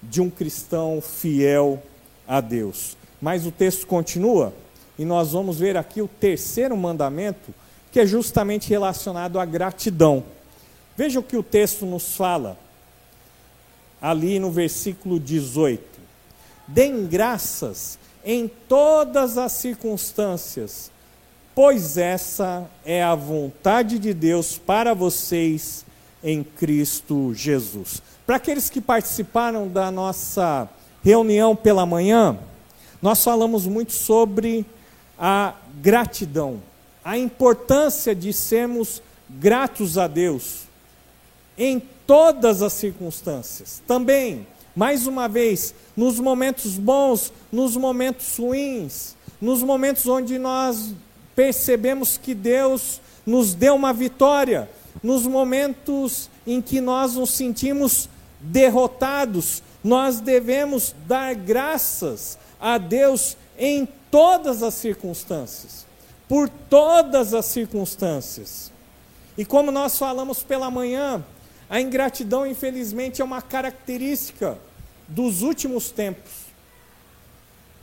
de 0.01 0.19
um 0.21 0.27
cristão 0.27 0.99
fiel 1.01 1.83
a 2.27 2.41
Deus. 2.41 2.97
Mas 3.21 3.45
o 3.45 3.51
texto 3.51 3.85
continua 3.85 4.51
e 4.97 5.05
nós 5.05 5.33
vamos 5.33 5.59
ver 5.59 5.77
aqui 5.77 6.01
o 6.01 6.07
terceiro 6.07 6.75
mandamento, 6.75 7.53
que 7.91 7.99
é 7.99 8.07
justamente 8.07 8.69
relacionado 8.69 9.39
à 9.39 9.45
gratidão. 9.45 10.23
Veja 10.97 11.19
o 11.19 11.23
que 11.23 11.37
o 11.37 11.43
texto 11.43 11.85
nos 11.85 12.15
fala, 12.15 12.57
ali 14.01 14.39
no 14.39 14.51
versículo 14.51 15.19
18: 15.19 15.83
Deem 16.67 17.05
graças 17.05 17.97
em 18.23 18.47
todas 18.67 19.37
as 19.37 19.53
circunstâncias, 19.53 20.91
pois 21.55 21.97
essa 21.97 22.69
é 22.85 23.01
a 23.01 23.15
vontade 23.15 23.97
de 23.97 24.13
Deus 24.13 24.57
para 24.57 24.93
vocês 24.93 25.85
em 26.23 26.43
Cristo 26.43 27.33
Jesus. 27.33 28.01
Para 28.25 28.35
aqueles 28.35 28.69
que 28.69 28.81
participaram 28.81 29.67
da 29.67 29.89
nossa 29.89 30.69
reunião 31.03 31.55
pela 31.55 31.85
manhã, 31.85 32.37
nós 33.01 33.23
falamos 33.23 33.65
muito 33.65 33.93
sobre 33.93 34.65
a 35.17 35.53
gratidão, 35.81 36.61
a 37.03 37.17
importância 37.17 38.13
de 38.13 38.33
sermos 38.33 39.01
gratos 39.29 39.97
a 39.97 40.07
Deus 40.07 40.63
em 41.57 41.81
todas 42.07 42.61
as 42.61 42.73
circunstâncias. 42.73 43.83
Também, 43.85 44.47
mais 44.73 45.05
uma 45.05 45.27
vez, 45.27 45.75
nos 45.95 46.19
momentos 46.19 46.77
bons, 46.77 47.31
nos 47.51 47.75
momentos 47.75 48.37
ruins, 48.37 49.15
nos 49.39 49.61
momentos 49.61 50.07
onde 50.07 50.39
nós 50.39 50.93
percebemos 51.35 52.17
que 52.17 52.33
Deus 52.33 53.01
nos 53.25 53.53
deu 53.53 53.75
uma 53.75 53.93
vitória, 53.93 54.69
nos 55.03 55.27
momentos 55.27 56.29
em 56.47 56.61
que 56.61 56.79
nós 56.79 57.15
nos 57.15 57.31
sentimos 57.31 58.09
derrotados, 58.39 59.61
nós 59.83 60.19
devemos 60.19 60.95
dar 61.05 61.35
graças 61.35 62.37
a 62.59 62.77
Deus 62.77 63.37
em 63.57 63.87
todas 64.09 64.63
as 64.63 64.73
circunstâncias, 64.73 65.85
por 66.27 66.49
todas 66.49 67.33
as 67.33 67.45
circunstâncias. 67.45 68.71
E 69.37 69.45
como 69.45 69.71
nós 69.71 69.97
falamos 69.97 70.41
pela 70.41 70.71
manhã, 70.71 71.23
a 71.69 71.81
ingratidão, 71.81 72.45
infelizmente, 72.45 73.21
é 73.21 73.25
uma 73.25 73.41
característica 73.41 74.57
dos 75.07 75.41
últimos 75.41 75.91
tempos. 75.91 76.31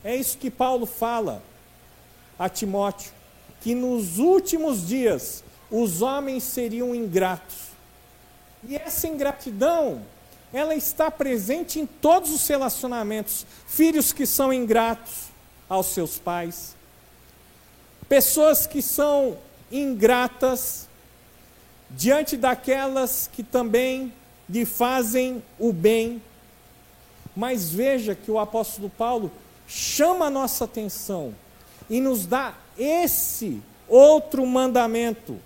É 0.02 0.14
isso 0.14 0.38
que 0.38 0.50
Paulo 0.50 0.86
fala 0.86 1.42
a 2.38 2.48
Timóteo, 2.48 3.12
que 3.60 3.74
nos 3.74 4.18
últimos 4.18 4.86
dias 4.86 5.44
os 5.70 6.02
homens 6.02 6.44
seriam 6.44 6.94
ingratos. 6.94 7.74
E 8.66 8.76
essa 8.76 9.06
ingratidão, 9.06 10.02
ela 10.52 10.74
está 10.74 11.10
presente 11.10 11.78
em 11.78 11.86
todos 11.86 12.30
os 12.30 12.46
relacionamentos. 12.46 13.46
Filhos 13.66 14.12
que 14.12 14.26
são 14.26 14.52
ingratos 14.52 15.24
aos 15.68 15.86
seus 15.86 16.18
pais, 16.18 16.76
pessoas 18.08 18.66
que 18.66 18.80
são 18.80 19.36
ingratas 19.70 20.88
diante 21.96 22.36
daquelas 22.36 23.28
que 23.32 23.42
também 23.42 24.12
lhe 24.48 24.64
fazem 24.64 25.42
o 25.58 25.72
bem. 25.72 26.22
Mas 27.34 27.70
veja 27.70 28.14
que 28.14 28.30
o 28.30 28.38
apóstolo 28.38 28.90
Paulo 28.90 29.30
chama 29.66 30.26
a 30.26 30.30
nossa 30.30 30.64
atenção 30.64 31.34
e 31.88 32.00
nos 32.00 32.26
dá 32.26 32.54
esse 32.78 33.60
outro 33.88 34.46
mandamento: 34.46 35.38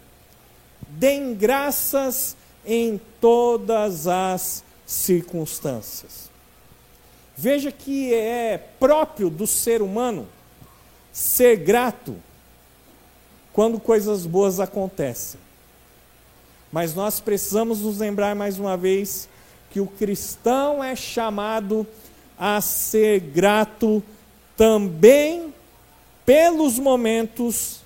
deem 0.89 1.35
graças 1.35 2.37
em 2.65 3.01
todas 3.21 4.07
as 4.07 4.63
circunstâncias. 4.87 6.29
Veja 7.37 7.71
que 7.71 8.13
é 8.13 8.59
próprio 8.81 9.31
do 9.31 9.47
ser 9.47 9.81
humano 9.81 10.27
ser 11.13 11.57
grato 11.57 12.17
quando 13.53 13.81
coisas 13.81 14.27
boas 14.27 14.61
acontecem. 14.61 15.48
Mas 16.71 16.95
nós 16.95 17.21
precisamos 17.21 17.81
nos 17.81 17.99
lembrar 17.99 18.35
mais 18.35 18.59
uma 18.59 18.77
vez 18.77 19.29
que 19.71 19.81
o 19.81 19.87
cristão 19.87 20.83
é 20.83 20.95
chamado 20.95 21.87
a 22.39 22.61
ser 22.61 23.21
grato 23.21 24.03
também 24.57 25.53
pelos 26.25 26.79
momentos 26.79 27.81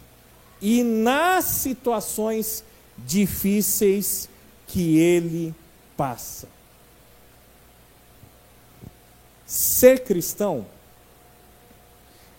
e 0.60 0.82
nas 0.82 1.44
situações 1.44 2.64
difíceis 2.98 4.28
que 4.66 4.98
ele 4.98 5.54
passa. 5.96 6.48
Ser 9.46 10.04
cristão 10.04 10.66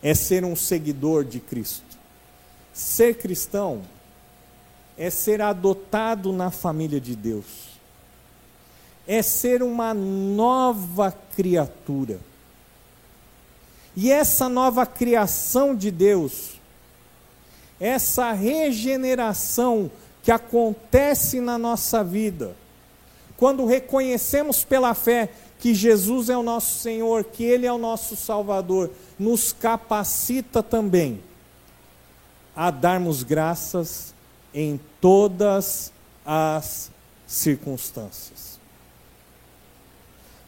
é 0.01 0.13
ser 0.13 0.43
um 0.43 0.55
seguidor 0.55 1.23
de 1.23 1.39
Cristo. 1.39 1.97
Ser 2.73 3.15
cristão 3.17 3.83
é 4.97 5.09
ser 5.09 5.41
adotado 5.41 6.31
na 6.31 6.51
família 6.51 6.99
de 6.99 7.15
Deus. 7.15 7.45
É 9.07 9.21
ser 9.21 9.61
uma 9.61 9.93
nova 9.93 11.11
criatura. 11.35 12.19
E 13.95 14.11
essa 14.11 14.47
nova 14.49 14.85
criação 14.85 15.75
de 15.75 15.91
Deus, 15.91 16.59
essa 17.79 18.31
regeneração 18.31 19.91
que 20.23 20.31
acontece 20.31 21.39
na 21.39 21.57
nossa 21.57 22.03
vida, 22.03 22.55
quando 23.37 23.65
reconhecemos 23.65 24.63
pela 24.63 24.93
fé 24.93 25.29
que 25.59 25.73
Jesus 25.73 26.29
é 26.29 26.37
o 26.37 26.43
nosso 26.43 26.79
Senhor, 26.79 27.23
que 27.23 27.43
Ele 27.43 27.65
é 27.65 27.71
o 27.71 27.77
nosso 27.77 28.15
Salvador, 28.15 28.89
nos 29.19 29.53
capacita 29.53 30.63
também 30.63 31.21
a 32.55 32.69
darmos 32.71 33.23
graças 33.23 34.12
em 34.53 34.79
todas 35.01 35.91
as 36.25 36.91
circunstâncias. 37.27 38.59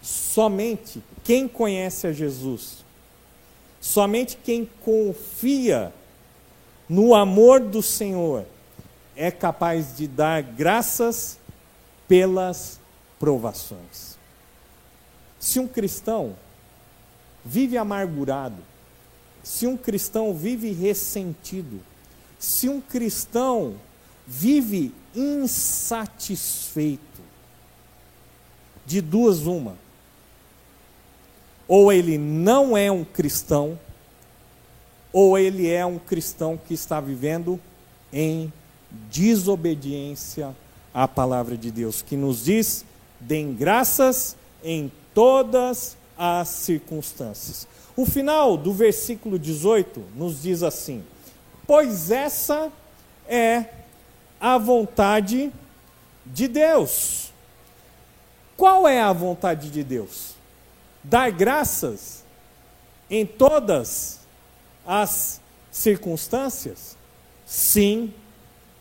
Somente 0.01 1.01
quem 1.23 1.47
conhece 1.47 2.05
a 2.05 2.13
Jesus, 2.13 2.85
somente 3.81 4.37
quem 4.37 4.69
confia 4.83 5.91
no 6.87 7.15
amor 7.15 7.59
do 7.59 7.81
Senhor, 7.81 8.45
é 9.15 9.31
capaz 9.31 9.95
de 9.95 10.07
dar 10.07 10.43
graças 10.43 11.39
pelas 12.07 12.79
provações. 13.19 14.15
Se 15.39 15.59
um 15.59 15.67
cristão 15.67 16.35
vive 17.43 17.77
amargurado, 17.77 18.61
se 19.43 19.65
um 19.65 19.77
cristão 19.77 20.33
vive 20.33 20.71
ressentido, 20.71 21.79
se 22.37 22.67
um 22.67 22.81
cristão 22.81 23.75
vive 24.27 24.93
insatisfeito, 25.15 27.01
de 28.85 29.01
duas 29.01 29.45
uma. 29.45 29.75
Ou 31.67 31.91
ele 31.91 32.17
não 32.17 32.77
é 32.77 32.91
um 32.91 33.03
cristão, 33.03 33.79
ou 35.11 35.37
ele 35.37 35.69
é 35.69 35.85
um 35.85 35.97
cristão 35.97 36.57
que 36.57 36.73
está 36.73 36.99
vivendo 36.99 37.59
em 38.11 38.51
desobediência 39.09 40.55
à 40.93 41.07
palavra 41.07 41.57
de 41.57 41.71
Deus, 41.71 42.01
que 42.01 42.15
nos 42.15 42.45
diz: 42.45 42.85
deem 43.19 43.53
graças 43.53 44.35
em 44.63 44.91
todas 45.13 45.97
as 46.17 46.49
circunstâncias. 46.49 47.67
O 47.95 48.05
final 48.05 48.57
do 48.57 48.73
versículo 48.73 49.39
18 49.39 50.03
nos 50.15 50.41
diz 50.41 50.61
assim: 50.63 51.03
pois 51.65 52.11
essa 52.11 52.71
é 53.27 53.65
a 54.39 54.57
vontade 54.57 55.51
de 56.25 56.47
Deus. 56.47 57.31
Qual 58.57 58.87
é 58.87 59.01
a 59.01 59.11
vontade 59.11 59.69
de 59.69 59.83
Deus? 59.83 60.35
Dar 61.03 61.29
graças 61.31 62.23
em 63.09 63.25
todas 63.25 64.19
as 64.85 65.41
circunstâncias? 65.71 66.97
Sim, 67.45 68.13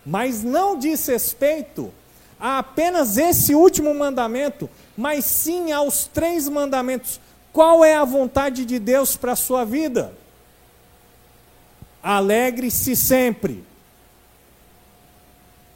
mas 0.05 0.43
não 0.43 0.79
diz 0.79 1.07
respeito 1.07 1.93
a 2.39 2.59
apenas 2.59 3.17
esse 3.17 3.55
último 3.55 3.95
mandamento, 3.95 4.69
mas 4.97 5.25
sim 5.25 5.73
aos 5.73 6.07
três 6.07 6.49
mandamentos. 6.49 7.21
Qual 7.53 7.85
é 7.85 7.95
a 7.95 8.05
vontade 8.05 8.65
de 8.65 8.79
Deus 8.79 9.17
para 9.17 9.33
a 9.33 9.37
sua 9.37 9.65
vida? 9.65 10.13
Alegre-se 12.03 12.95
sempre. 12.95 13.65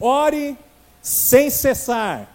Ore 0.01 0.57
sem 1.03 1.51
cessar. 1.51 2.35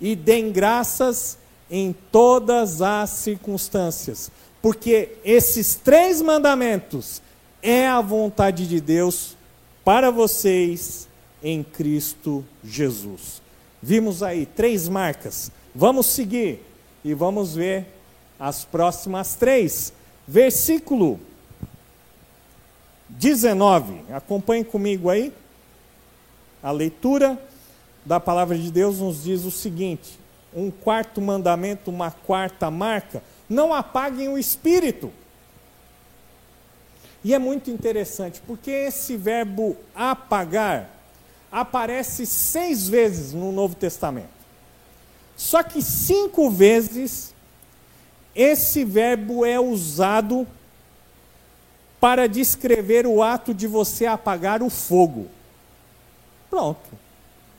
E 0.00 0.16
dêem 0.16 0.50
graças 0.50 1.38
em 1.70 1.94
todas 2.10 2.82
as 2.82 3.10
circunstâncias. 3.10 4.30
Porque 4.60 5.16
esses 5.24 5.74
três 5.74 6.20
mandamentos 6.20 7.22
é 7.62 7.86
a 7.86 8.00
vontade 8.00 8.66
de 8.66 8.80
Deus 8.80 9.36
para 9.84 10.10
vocês 10.10 11.08
em 11.42 11.62
Cristo 11.62 12.44
Jesus. 12.62 13.42
Vimos 13.82 14.22
aí 14.22 14.46
três 14.46 14.88
marcas. 14.88 15.50
Vamos 15.74 16.06
seguir 16.06 16.60
e 17.04 17.14
vamos 17.14 17.54
ver 17.54 17.86
as 18.38 18.64
próximas 18.64 19.34
três. 19.34 19.92
Versículo 20.26 21.18
19. 23.08 24.02
Acompanhe 24.12 24.64
comigo 24.64 25.10
aí. 25.10 25.32
A 26.62 26.70
leitura 26.70 27.42
da 28.04 28.20
palavra 28.20 28.56
de 28.56 28.70
Deus 28.70 28.98
nos 28.98 29.24
diz 29.24 29.44
o 29.44 29.50
seguinte: 29.50 30.18
um 30.54 30.70
quarto 30.70 31.20
mandamento, 31.20 31.90
uma 31.90 32.10
quarta 32.10 32.70
marca, 32.70 33.22
não 33.48 33.72
apaguem 33.72 34.28
o 34.28 34.38
espírito. 34.38 35.12
E 37.24 37.32
é 37.34 37.38
muito 37.38 37.70
interessante, 37.70 38.42
porque 38.46 38.70
esse 38.70 39.16
verbo 39.16 39.76
apagar 39.94 40.90
aparece 41.50 42.26
seis 42.26 42.88
vezes 42.88 43.32
no 43.32 43.52
Novo 43.52 43.74
Testamento. 43.74 44.42
Só 45.36 45.62
que 45.62 45.82
cinco 45.82 46.50
vezes 46.50 47.34
esse 48.34 48.84
verbo 48.84 49.44
é 49.44 49.60
usado 49.60 50.46
para 52.00 52.26
descrever 52.26 53.06
o 53.06 53.22
ato 53.22 53.54
de 53.54 53.66
você 53.66 54.06
apagar 54.06 54.62
o 54.62 54.70
fogo. 54.70 55.28
Pronto. 56.52 56.90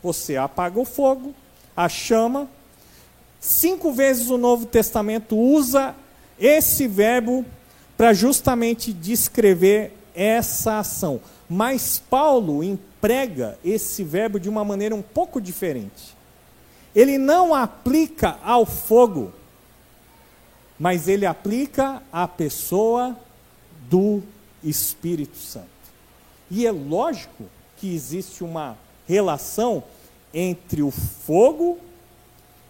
Você 0.04 0.36
apaga 0.36 0.78
o 0.78 0.84
fogo, 0.84 1.34
a 1.76 1.88
chama. 1.88 2.48
Cinco 3.40 3.92
vezes 3.92 4.30
o 4.30 4.38
Novo 4.38 4.66
Testamento 4.66 5.36
usa 5.36 5.96
esse 6.38 6.86
verbo 6.86 7.44
para 7.96 8.12
justamente 8.12 8.92
descrever 8.92 9.92
essa 10.14 10.78
ação. 10.78 11.20
Mas 11.50 12.00
Paulo 12.08 12.62
emprega 12.62 13.58
esse 13.64 14.04
verbo 14.04 14.38
de 14.38 14.48
uma 14.48 14.64
maneira 14.64 14.94
um 14.94 15.02
pouco 15.02 15.40
diferente. 15.40 16.16
Ele 16.94 17.18
não 17.18 17.52
aplica 17.52 18.38
ao 18.44 18.64
fogo, 18.64 19.32
mas 20.78 21.08
ele 21.08 21.26
aplica 21.26 22.00
à 22.12 22.28
pessoa 22.28 23.18
do 23.90 24.22
Espírito 24.62 25.36
Santo. 25.36 25.66
E 26.48 26.64
é 26.64 26.70
lógico 26.70 27.46
que 27.76 27.92
existe 27.92 28.44
uma 28.44 28.83
relação 29.06 29.82
entre 30.32 30.82
o 30.82 30.90
fogo 30.90 31.78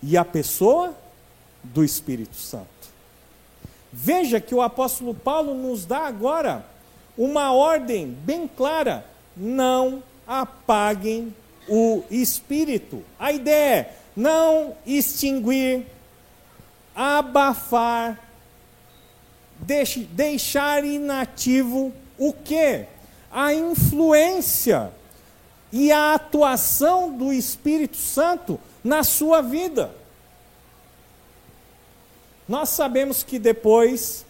e 0.03 0.17
a 0.17 0.25
pessoa 0.25 0.95
do 1.63 1.83
Espírito 1.85 2.37
Santo. 2.37 2.69
Veja 3.93 4.41
que 4.41 4.55
o 4.55 4.61
apóstolo 4.61 5.15
Paulo 5.15 5.55
nos 5.55 5.87
dá 5.87 6.01
agora 6.01 6.67
uma 7.17 7.53
ordem 7.53 8.09
bem 8.09 8.49
clara: 8.49 9.07
não 9.37 10.03
apaguem 10.27 11.35
o 11.69 12.03
espírito. 12.11 13.03
A 13.19 13.33
ideia 13.33 13.75
é 13.75 13.95
não 14.17 14.75
extinguir, 14.87 15.87
abafar, 16.95 18.21
deixar 20.11 20.85
inativo 20.85 21.93
o 22.19 22.33
que? 22.33 22.85
A 23.31 23.53
influência 23.53 24.93
e 25.75 25.91
a 25.91 26.15
atuação 26.15 27.11
do 27.11 27.33
Espírito 27.33 27.97
Santo 27.97 28.61
na 28.85 29.03
sua 29.03 29.43
vida. 29.43 29.91
Nós 32.49 32.69
sabemos 32.69 33.25
que 33.25 33.41
depois 33.41 34.25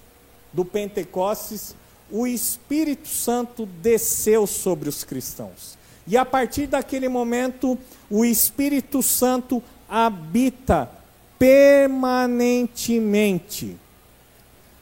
do 0.50 0.64
Pentecostes, 0.64 1.76
o 2.10 2.26
Espírito 2.26 3.08
Santo 3.08 3.66
desceu 3.66 4.46
sobre 4.46 4.88
os 4.88 5.04
cristãos. 5.04 5.76
E 6.06 6.16
a 6.16 6.24
partir 6.24 6.66
daquele 6.66 7.10
momento, 7.10 7.76
o 8.08 8.24
Espírito 8.24 9.02
Santo 9.02 9.62
habita 9.86 10.90
permanentemente 11.38 13.76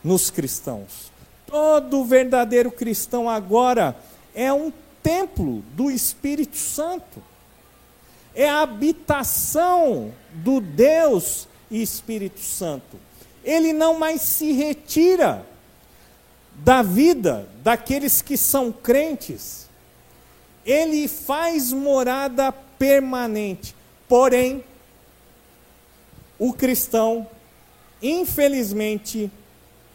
nos 0.05 0.31
cristãos. 0.31 1.11
Todo 1.45 2.05
verdadeiro 2.05 2.71
cristão 2.71 3.29
agora 3.29 3.97
é 4.33 4.53
um 4.53 4.71
templo 5.03 5.63
do 5.75 5.91
Espírito 5.91 6.57
Santo. 6.57 7.23
É 8.35 8.49
a 8.49 8.63
habitação 8.63 10.13
do 10.33 10.61
Deus 10.61 11.49
Espírito 11.71 12.41
Santo. 12.41 12.99
Ele 13.45 13.73
não 13.73 13.99
mais 13.99 14.23
se 14.23 14.53
retira 14.53 15.45
da 16.55 16.83
vida 16.83 17.49
daqueles 17.63 18.21
que 18.21 18.37
são 18.37 18.71
crentes, 18.71 19.69
ele 20.65 21.09
faz 21.09 21.73
morada 21.73 22.53
permanente. 22.53 23.75
Porém, 24.09 24.63
o 26.39 26.53
cristão, 26.53 27.27
infelizmente, 28.03 29.31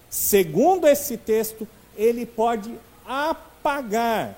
segundo 0.09 0.87
esse 0.87 1.17
texto, 1.17 1.67
ele 1.95 2.25
pode 2.25 2.73
apagar 3.05 4.35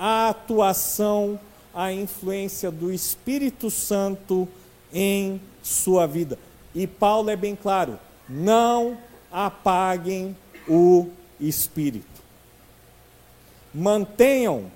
a 0.00 0.30
atuação, 0.30 1.38
a 1.74 1.92
influência 1.92 2.70
do 2.70 2.90
Espírito 2.90 3.70
Santo 3.70 4.48
em 4.90 5.38
sua 5.62 6.06
vida. 6.06 6.38
E 6.74 6.86
Paulo 6.86 7.28
é 7.28 7.36
bem 7.36 7.54
claro: 7.54 7.98
não 8.26 8.96
apaguem 9.30 10.34
o 10.66 11.08
espírito. 11.38 12.08
Mantenham 13.74 14.72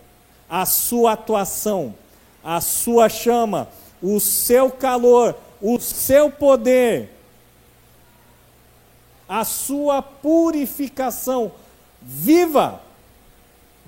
a 0.49 0.67
sua 0.67 1.13
atuação, 1.13 1.95
a 2.45 2.61
sua 2.61 3.09
chama, 3.09 3.69
o 4.03 4.21
seu 4.21 4.71
calor, 4.71 5.35
o 5.61 5.81
seu 5.81 6.31
poder, 6.31 7.11
a 9.27 9.43
sua 9.43 10.03
purificação 10.03 11.51
viva 12.01 12.83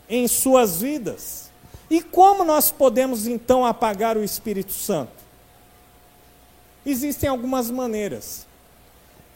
em 0.08 0.28
suas 0.28 0.80
vidas. 0.80 1.50
E 1.88 2.02
como 2.02 2.44
nós 2.44 2.70
podemos 2.70 3.26
então 3.26 3.64
apagar 3.64 4.16
o 4.16 4.24
Espírito 4.24 4.72
Santo? 4.72 5.24
Existem 6.84 7.28
algumas 7.28 7.70
maneiras 7.70 8.46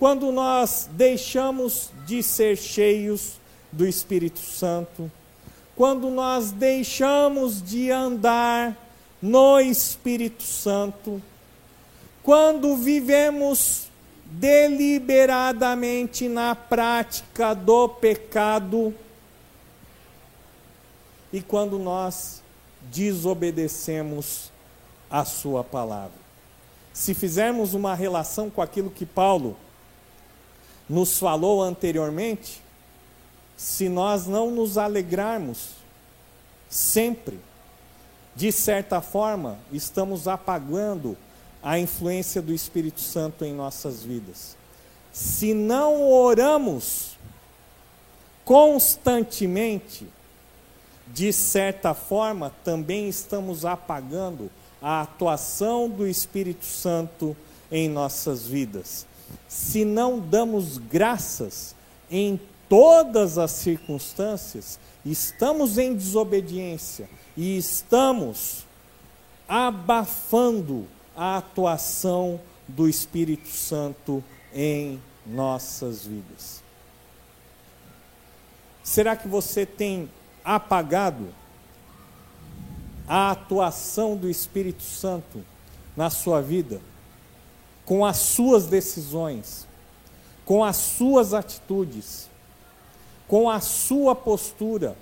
quando 0.01 0.33
nós 0.33 0.91
deixamos 0.93 1.91
de 2.07 2.23
ser 2.23 2.57
cheios 2.57 3.35
do 3.71 3.87
Espírito 3.87 4.41
Santo, 4.41 5.13
quando 5.77 6.09
nós 6.09 6.53
deixamos 6.53 7.63
de 7.63 7.91
andar 7.91 8.75
no 9.21 9.61
Espírito 9.61 10.43
Santo, 10.43 11.21
quando 12.23 12.75
vivemos 12.77 13.91
deliberadamente 14.25 16.31
na 16.31 16.55
prática 16.55 17.53
do 17.53 17.87
pecado 17.87 18.95
e 21.33 21.41
quando 21.41 21.79
nós 21.79 22.43
desobedecemos 22.83 24.51
a 25.11 25.25
Sua 25.25 25.63
palavra. 25.63 26.19
Se 26.93 27.15
fizermos 27.15 27.75
uma 27.75 27.95
relação 27.95 28.51
com 28.51 28.61
aquilo 28.61 28.91
que 28.91 29.07
Paulo 29.07 29.57
nos 30.89 31.19
falou 31.19 31.63
anteriormente, 31.63 32.63
se 33.57 33.89
nós 33.89 34.27
não 34.27 34.51
nos 34.51 34.77
alegrarmos 34.77 35.71
sempre, 36.69 37.39
de 38.35 38.51
certa 38.51 39.01
forma, 39.01 39.59
estamos 39.73 40.27
apagando 40.27 41.17
a 41.63 41.79
influência 41.79 42.41
do 42.41 42.55
Espírito 42.55 43.01
Santo 43.01 43.45
em 43.45 43.53
nossas 43.53 44.03
vidas. 44.03 44.57
Se 45.13 45.53
não 45.53 46.11
oramos 46.11 47.19
constantemente, 48.45 50.09
de 51.13 51.33
certa 51.33 51.95
forma, 51.95 52.53
também 52.65 53.09
estamos 53.09 53.65
apagando 53.65 54.51
a 54.81 55.03
atuação 55.03 55.89
do 55.89 56.07
Espírito 56.07 56.65
Santo 56.65 57.37
em 57.71 57.89
nossas 57.89 58.47
vidas. 58.47 59.07
Se 59.49 59.85
não 59.85 60.19
damos 60.19 60.79
graças 60.79 61.75
em 62.11 62.41
todas 62.69 63.39
as 63.39 63.51
circunstâncias, 63.51 64.79
estamos 65.05 65.79
em 65.79 65.95
desobediência 65.95 67.09
e 67.37 67.57
estamos 67.57 68.65
abafando 69.49 70.87
a 71.17 71.39
atuação 71.39 72.41
do 72.69 72.89
Espírito 72.89 73.49
Santo 73.49 74.23
em 74.55 75.01
nossas 75.27 76.05
vidas. 76.05 76.63
Será 78.83 79.15
que 79.15 79.29
você 79.29 79.67
tem 79.67 80.09
apagado 80.45 81.29
a 83.07 83.33
atuação 83.33 84.17
do 84.17 84.31
Espírito 84.31 84.83
Santo 84.83 85.45
na 85.97 86.11
sua 86.11 86.41
vida, 86.41 86.81
com 87.85 88.07
as 88.07 88.19
suas 88.19 88.67
decisões, 88.67 89.67
com 90.45 90.65
as 90.65 90.77
suas 90.77 91.35
atitudes, 91.35 92.29
com 93.27 93.51
a 93.51 93.61
sua 93.61 94.15
postura, 94.15 94.97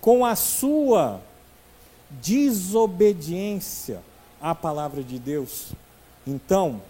com 0.00 0.24
a 0.24 0.36
sua 0.36 1.20
desobediência 2.10 4.02
à 4.40 4.54
palavra 4.54 5.02
de 5.02 5.18
Deus. 5.18 5.72
Então, 6.26 6.82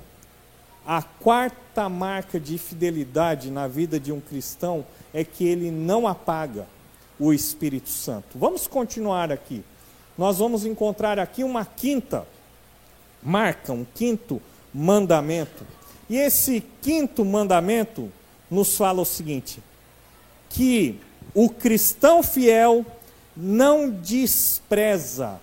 a 0.90 1.02
quarta 1.02 1.88
marca 1.88 2.40
de 2.40 2.58
fidelidade 2.58 3.48
na 3.48 3.68
vida 3.68 4.00
de 4.00 4.10
um 4.10 4.20
cristão 4.20 4.84
é 5.14 5.22
que 5.22 5.46
ele 5.46 5.70
não 5.70 6.04
apaga 6.04 6.66
o 7.16 7.32
Espírito 7.32 7.90
Santo. 7.90 8.36
Vamos 8.36 8.66
continuar 8.66 9.30
aqui. 9.30 9.62
Nós 10.18 10.38
vamos 10.38 10.66
encontrar 10.66 11.16
aqui 11.16 11.44
uma 11.44 11.64
quinta 11.64 12.26
marca, 13.22 13.72
um 13.72 13.86
quinto 13.94 14.42
mandamento. 14.74 15.64
E 16.08 16.16
esse 16.16 16.60
quinto 16.82 17.24
mandamento 17.24 18.10
nos 18.50 18.76
fala 18.76 19.00
o 19.00 19.06
seguinte: 19.06 19.62
que 20.48 20.98
o 21.32 21.48
cristão 21.48 22.20
fiel 22.20 22.84
não 23.36 23.88
despreza 23.88 25.40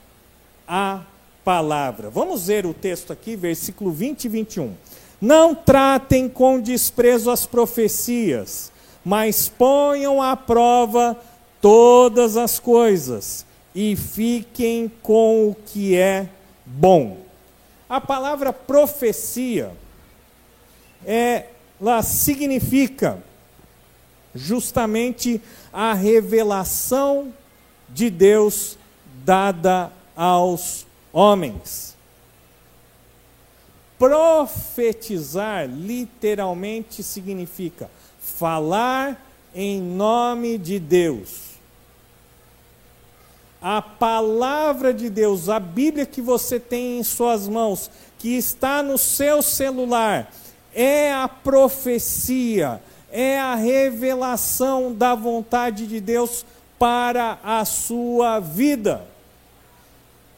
a 0.68 1.04
palavra. 1.46 2.10
Vamos 2.10 2.48
ver 2.48 2.66
o 2.66 2.74
texto 2.74 3.14
aqui, 3.14 3.38
versículo 3.38 3.94
20 3.94 4.26
e 4.26 4.28
21. 4.28 4.76
Não 5.20 5.56
tratem 5.56 6.30
com 6.30 6.60
desprezo 6.60 7.32
as 7.32 7.46
profecias, 7.46 8.72
mas 9.04 9.50
ponham 9.50 10.22
à 10.22 10.36
prova 10.36 11.18
todas 11.62 12.38
as 12.38 12.60
coisas 12.60 13.46
e 13.74 13.96
fiquem 13.96 14.92
com 15.02 15.50
o 15.50 15.56
que 15.56 15.96
é 15.96 16.30
bom. 16.66 17.18
A 17.90 18.00
palavra 18.00 18.52
profecia 18.52 19.72
ela 21.06 22.02
significa 22.04 23.24
justamente 24.36 25.42
a 25.72 25.94
revelação 25.94 27.34
de 27.90 28.10
Deus 28.10 28.78
dada 29.24 29.92
aos 30.16 30.86
homens. 31.12 31.97
Profetizar 33.98 35.68
literalmente 35.68 37.02
significa 37.02 37.90
falar 38.20 39.20
em 39.56 39.82
nome 39.82 40.58
de 40.58 40.78
Deus. 40.78 41.48
A 43.60 43.82
palavra 43.82 44.94
de 44.94 45.10
Deus, 45.10 45.50
a 45.50 45.60
Bíblia 45.60 46.06
que 46.06 46.22
você 46.22 46.60
tem 46.60 47.00
em 47.00 47.04
suas 47.04 47.48
mãos, 47.48 47.90
que 48.20 48.38
está 48.38 48.84
no 48.84 49.00
seu 49.00 49.42
celular, 49.42 50.32
é 50.76 51.12
a 51.12 51.28
profecia, 51.28 52.80
é 53.12 53.40
a 53.40 53.56
revelação 53.56 54.94
da 54.94 55.16
vontade 55.16 55.88
de 55.88 56.00
Deus 56.00 56.46
para 56.78 57.40
a 57.44 57.66
sua 57.66 58.40
vida. 58.40 59.08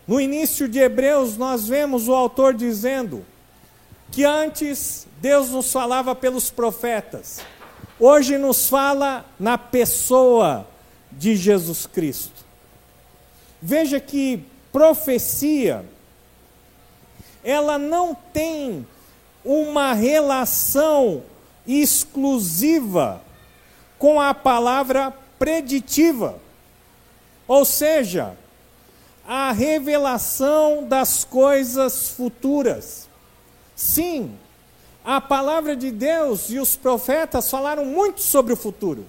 No 0.08 0.20
início 0.22 0.66
de 0.68 0.80
Hebreus, 0.80 1.36
nós 1.36 1.68
vemos 1.68 2.08
o 2.08 2.14
autor 2.14 2.54
dizendo 2.54 3.26
que 4.12 4.24
antes 4.24 5.08
Deus 5.20 5.50
nos 5.50 5.72
falava 5.72 6.16
pelos 6.16 6.50
profetas, 6.50 7.42
hoje 8.00 8.38
nos 8.38 8.68
fala 8.70 9.26
na 9.40 9.58
pessoa 9.58 10.68
de 11.12 11.36
Jesus 11.36 11.86
Cristo. 11.86 12.46
Veja 13.62 14.00
que 14.00 14.46
profecia, 14.72 15.86
ela 17.44 17.78
não 17.78 18.16
tem 18.16 18.86
uma 19.44 19.94
relação 19.94 21.24
exclusiva 21.68 23.22
com 23.98 24.20
a 24.20 24.34
palavra 24.34 25.14
preditiva. 25.38 26.40
Ou 27.48 27.66
seja, 27.66 28.38
a 29.28 29.52
revelação 29.52 30.88
das 30.88 31.24
coisas 31.24 32.10
futuras. 32.10 33.09
Sim, 33.80 34.38
a 35.06 35.22
palavra 35.22 35.74
de 35.74 35.90
Deus 35.90 36.50
e 36.50 36.60
os 36.60 36.76
profetas 36.76 37.50
falaram 37.50 37.86
muito 37.86 38.22
sobre 38.22 38.52
o 38.52 38.58
futuro. 38.58 39.06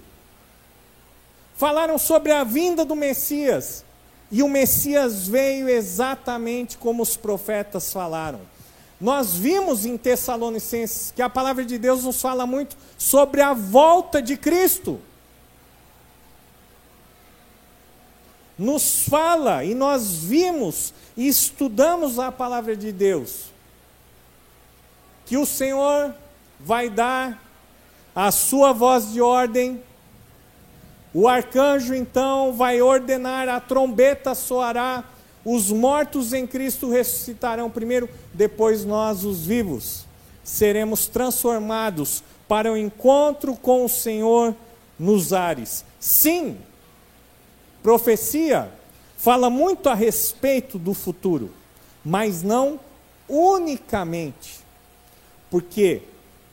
Falaram 1.57 1.99
sobre 1.99 2.31
a 2.31 2.45
vinda 2.45 2.85
do 2.85 2.95
Messias. 2.95 3.85
E 4.31 4.45
o 4.45 4.49
Messias 4.49 5.27
veio 5.27 5.69
exatamente 5.69 6.79
como 6.79 7.03
os 7.03 7.17
profetas 7.17 7.93
falaram. 7.93 8.43
Nós 9.01 9.35
vimos 9.35 9.85
em 9.85 9.97
Tessalonicenses 9.97 11.13
que 11.17 11.21
a 11.21 11.29
palavra 11.29 11.65
de 11.65 11.77
Deus 11.77 12.05
nos 12.05 12.23
fala 12.23 12.47
muito 12.47 12.77
sobre 12.97 13.41
a 13.41 13.53
volta 13.53 14.23
de 14.23 14.37
Cristo. 14.37 15.01
nos 18.57 19.05
fala 19.09 19.65
e 19.65 19.75
nós 19.75 20.17
vimos 20.17 20.93
e 21.17 21.27
estudamos 21.27 22.19
a 22.19 22.31
palavra 22.31 22.77
de 22.77 22.93
Deus 22.93 23.50
que 25.31 25.37
o 25.37 25.47
Senhor 25.47 26.12
vai 26.59 26.90
dar 26.90 27.40
a 28.16 28.33
sua 28.33 28.73
voz 28.73 29.12
de 29.12 29.21
ordem, 29.21 29.81
o 31.14 31.29
arcanjo 31.29 31.95
então 31.95 32.53
vai 32.53 32.83
ordenar, 32.83 33.49
a 33.49 33.61
trombeta 33.61 34.35
soará, 34.35 35.05
os 35.45 35.71
mortos 35.71 36.33
em 36.33 36.49
Cristo 36.49 36.90
ressuscitarão 36.90 37.71
primeiro, 37.71 38.11
depois 38.35 38.85
nós, 38.85 39.25
os 39.25 39.47
vivos, 39.47 40.05
seremos 40.43 41.07
transformados 41.07 42.25
para 42.49 42.73
o 42.73 42.77
encontro 42.77 43.55
com 43.55 43.85
o 43.85 43.88
Senhor 43.88 44.53
nos 44.99 45.33
ares. 45.33 45.85
Sim, 46.01 46.59
Profecia 47.85 48.69
fala 49.16 49.49
muito 49.49 49.88
a 49.88 49.95
respeito 49.95 50.77
do 50.77 50.93
futuro, 50.93 51.53
mas 52.05 52.43
não 52.43 52.81
unicamente. 53.29 54.60
Porque 55.51 56.03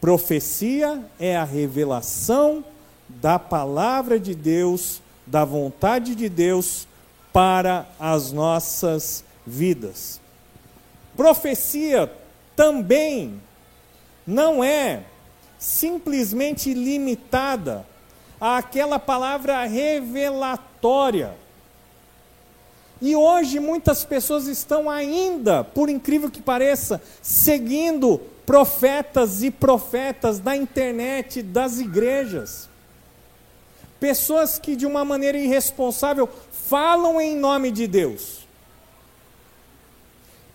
profecia 0.02 1.04
é 1.20 1.38
a 1.38 1.44
revelação 1.44 2.64
da 3.08 3.40
palavra 3.40 4.20
de 4.20 4.34
Deus, 4.34 5.02
da 5.26 5.46
vontade 5.46 6.16
de 6.16 6.28
Deus 6.28 6.88
para 7.32 7.88
as 8.00 8.32
nossas 8.32 9.24
vidas. 9.46 10.20
Profecia 11.16 12.12
também 12.56 13.42
não 14.26 14.64
é 14.64 15.04
simplesmente 15.58 16.74
limitada 16.74 17.86
àquela 18.40 19.00
palavra 19.00 19.66
revelatória. 19.66 21.36
E 23.00 23.16
hoje 23.16 23.60
muitas 23.60 24.04
pessoas 24.04 24.48
estão 24.48 24.90
ainda, 24.90 25.64
por 25.64 25.90
incrível 25.90 26.30
que 26.32 26.42
pareça, 26.42 27.02
seguindo 27.22 28.20
profetas 28.48 29.44
e 29.44 29.52
profetas 29.52 30.40
da 30.40 30.56
internet, 30.56 31.44
das 31.44 31.80
igrejas. 31.80 32.70
Pessoas 34.00 34.58
que 34.58 34.74
de 34.74 34.86
uma 34.86 35.04
maneira 35.04 35.38
irresponsável 35.38 36.30
falam 36.50 37.20
em 37.20 37.36
nome 37.36 37.72
de 37.72 37.86
Deus. 37.86 38.48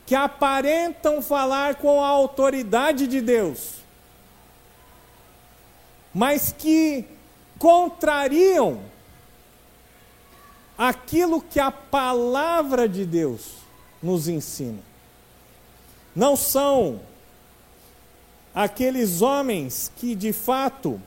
Que 0.07 0.15
aparentam 0.15 1.21
falar 1.21 1.75
com 1.75 2.03
a 2.03 2.09
autoridade 2.09 3.07
de 3.07 3.21
Deus. 3.21 3.75
Mas 6.15 6.51
que 6.51 7.05
contrariam 7.59 8.81
aquilo 10.79 11.43
que 11.43 11.61
a 11.61 11.71
palavra 11.71 12.89
de 12.89 13.05
Deus 13.05 13.53
nos 14.03 14.29
ensina. 14.29 14.81
Não 16.17 16.37
são 16.37 17.12
aqueles 18.55 19.23
homens 19.23 19.91
que 19.97 20.15
de 20.15 20.33
fato 20.33 21.01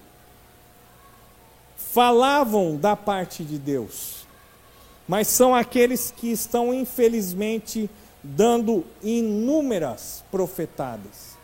falavam 1.78 2.76
da 2.76 2.96
parte 2.96 3.44
de 3.44 3.58
Deus, 3.58 4.26
mas 5.08 5.28
são 5.28 5.56
aqueles 5.56 6.12
que 6.12 6.32
estão, 6.32 6.74
infelizmente, 6.74 7.90
dando 8.24 8.84
inúmeras 9.04 10.24
profetadas. 10.32 11.36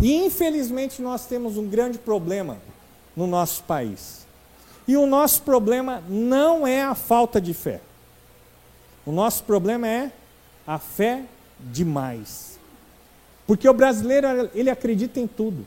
E, 0.00 0.14
infelizmente, 0.14 1.00
nós 1.00 1.26
temos 1.26 1.56
um 1.56 1.68
grande 1.68 1.98
problema 1.98 2.58
no 3.14 3.26
nosso 3.26 3.62
país. 3.64 4.26
E 4.88 4.96
o 4.96 5.06
nosso 5.06 5.42
problema 5.42 6.02
não 6.08 6.66
é 6.66 6.82
a 6.82 6.94
falta 6.94 7.40
de 7.40 7.54
fé. 7.54 7.80
O 9.06 9.12
nosso 9.12 9.44
problema 9.44 9.86
é 9.86 10.10
a 10.66 10.78
fé 10.78 11.24
demais. 11.60 12.51
Porque 13.52 13.68
o 13.68 13.74
brasileiro, 13.74 14.48
ele 14.54 14.70
acredita 14.70 15.20
em 15.20 15.26
tudo. 15.26 15.66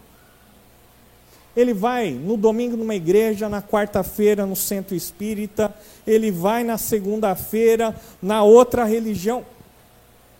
Ele 1.56 1.72
vai 1.72 2.10
no 2.10 2.36
domingo 2.36 2.76
numa 2.76 2.96
igreja, 2.96 3.48
na 3.48 3.62
quarta-feira 3.62 4.44
no 4.44 4.56
centro 4.56 4.96
espírita, 4.96 5.72
ele 6.08 6.32
vai 6.32 6.64
na 6.64 6.80
segunda-feira 6.80 7.96
na 8.20 8.42
outra 8.42 8.86
religião, 8.86 9.46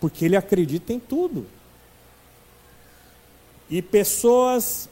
porque 0.00 0.24
ele 0.24 0.34
acredita 0.34 0.92
em 0.92 0.98
tudo. 0.98 1.46
E 3.70 3.80
pessoas 3.80 4.88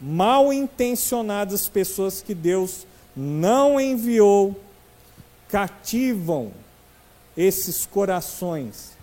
mal 0.00 0.52
intencionadas, 0.52 1.68
pessoas 1.68 2.20
que 2.20 2.34
Deus 2.34 2.84
não 3.16 3.80
enviou, 3.80 4.60
cativam 5.48 6.50
esses 7.36 7.86
corações 7.86 9.00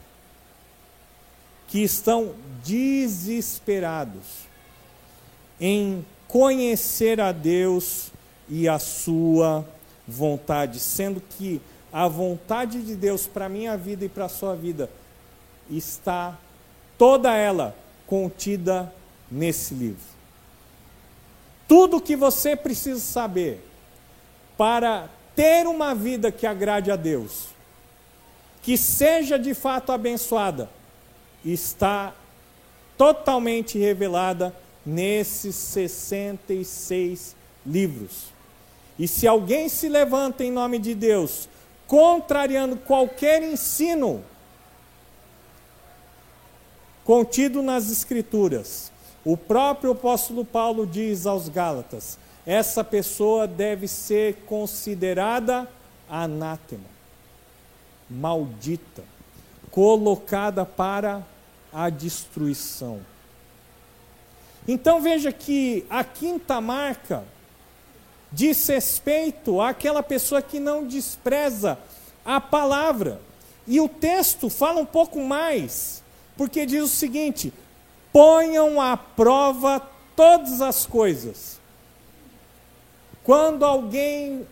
que 1.69 1.83
estão 1.83 2.33
desesperados 2.65 4.47
em 5.61 6.05
conhecer 6.27 7.21
a 7.21 7.31
Deus 7.31 8.11
e 8.49 8.67
a 8.67 8.79
sua 8.79 9.65
vontade, 10.07 10.79
sendo 10.79 11.21
que 11.21 11.61
a 11.93 12.07
vontade 12.07 12.81
de 12.81 12.95
Deus 12.95 13.27
para 13.27 13.45
a 13.45 13.49
minha 13.49 13.77
vida 13.77 14.05
e 14.05 14.09
para 14.09 14.25
a 14.25 14.29
sua 14.29 14.55
vida 14.55 14.89
está 15.69 16.37
toda 16.97 17.35
ela 17.35 17.75
contida 18.07 18.91
nesse 19.29 19.73
livro. 19.73 20.09
Tudo 21.67 22.01
que 22.01 22.15
você 22.15 22.55
precisa 22.55 22.99
saber 22.99 23.63
para 24.57 25.07
ter 25.35 25.67
uma 25.67 25.93
vida 25.93 26.31
que 26.31 26.47
agrade 26.47 26.91
a 26.91 26.95
Deus, 26.95 27.49
que 28.63 28.75
seja 28.75 29.37
de 29.37 29.53
fato 29.53 29.91
abençoada, 29.91 30.69
está 31.43 32.13
totalmente 32.97 33.77
revelada 33.77 34.53
nesses 34.85 35.55
66 35.55 37.35
livros. 37.65 38.27
E 38.97 39.07
se 39.07 39.27
alguém 39.27 39.69
se 39.69 39.87
levanta 39.87 40.43
em 40.43 40.51
nome 40.51 40.79
de 40.79 40.93
Deus, 40.93 41.47
contrariando 41.87 42.75
qualquer 42.75 43.41
ensino 43.41 44.23
contido 47.03 47.61
nas 47.63 47.89
Escrituras, 47.89 48.91
o 49.25 49.35
próprio 49.35 49.91
apóstolo 49.91 50.43
Paulo 50.45 50.85
diz 50.85 51.25
aos 51.25 51.49
Gálatas: 51.49 52.17
essa 52.45 52.83
pessoa 52.83 53.47
deve 53.47 53.87
ser 53.87 54.35
considerada 54.45 55.67
anátema, 56.09 56.89
maldita, 58.09 59.03
colocada 59.71 60.65
para 60.65 61.25
a 61.71 61.89
destruição. 61.89 63.01
Então 64.67 65.01
veja 65.01 65.31
que 65.31 65.85
a 65.89 66.03
quinta 66.03 66.59
marca 66.61 67.23
diz 68.31 68.67
respeito 68.67 69.61
àquela 69.61 70.03
pessoa 70.03 70.41
que 70.41 70.59
não 70.59 70.85
despreza 70.85 71.77
a 72.23 72.39
palavra. 72.39 73.19
E 73.65 73.79
o 73.79 73.87
texto 73.87 74.49
fala 74.49 74.79
um 74.79 74.85
pouco 74.85 75.21
mais, 75.21 76.03
porque 76.37 76.65
diz 76.65 76.83
o 76.83 76.87
seguinte: 76.87 77.53
ponham 78.11 78.79
à 78.79 78.97
prova 78.97 79.81
todas 80.15 80.61
as 80.61 80.85
coisas. 80.85 81.59
Quando 83.23 83.63
alguém 83.63 84.47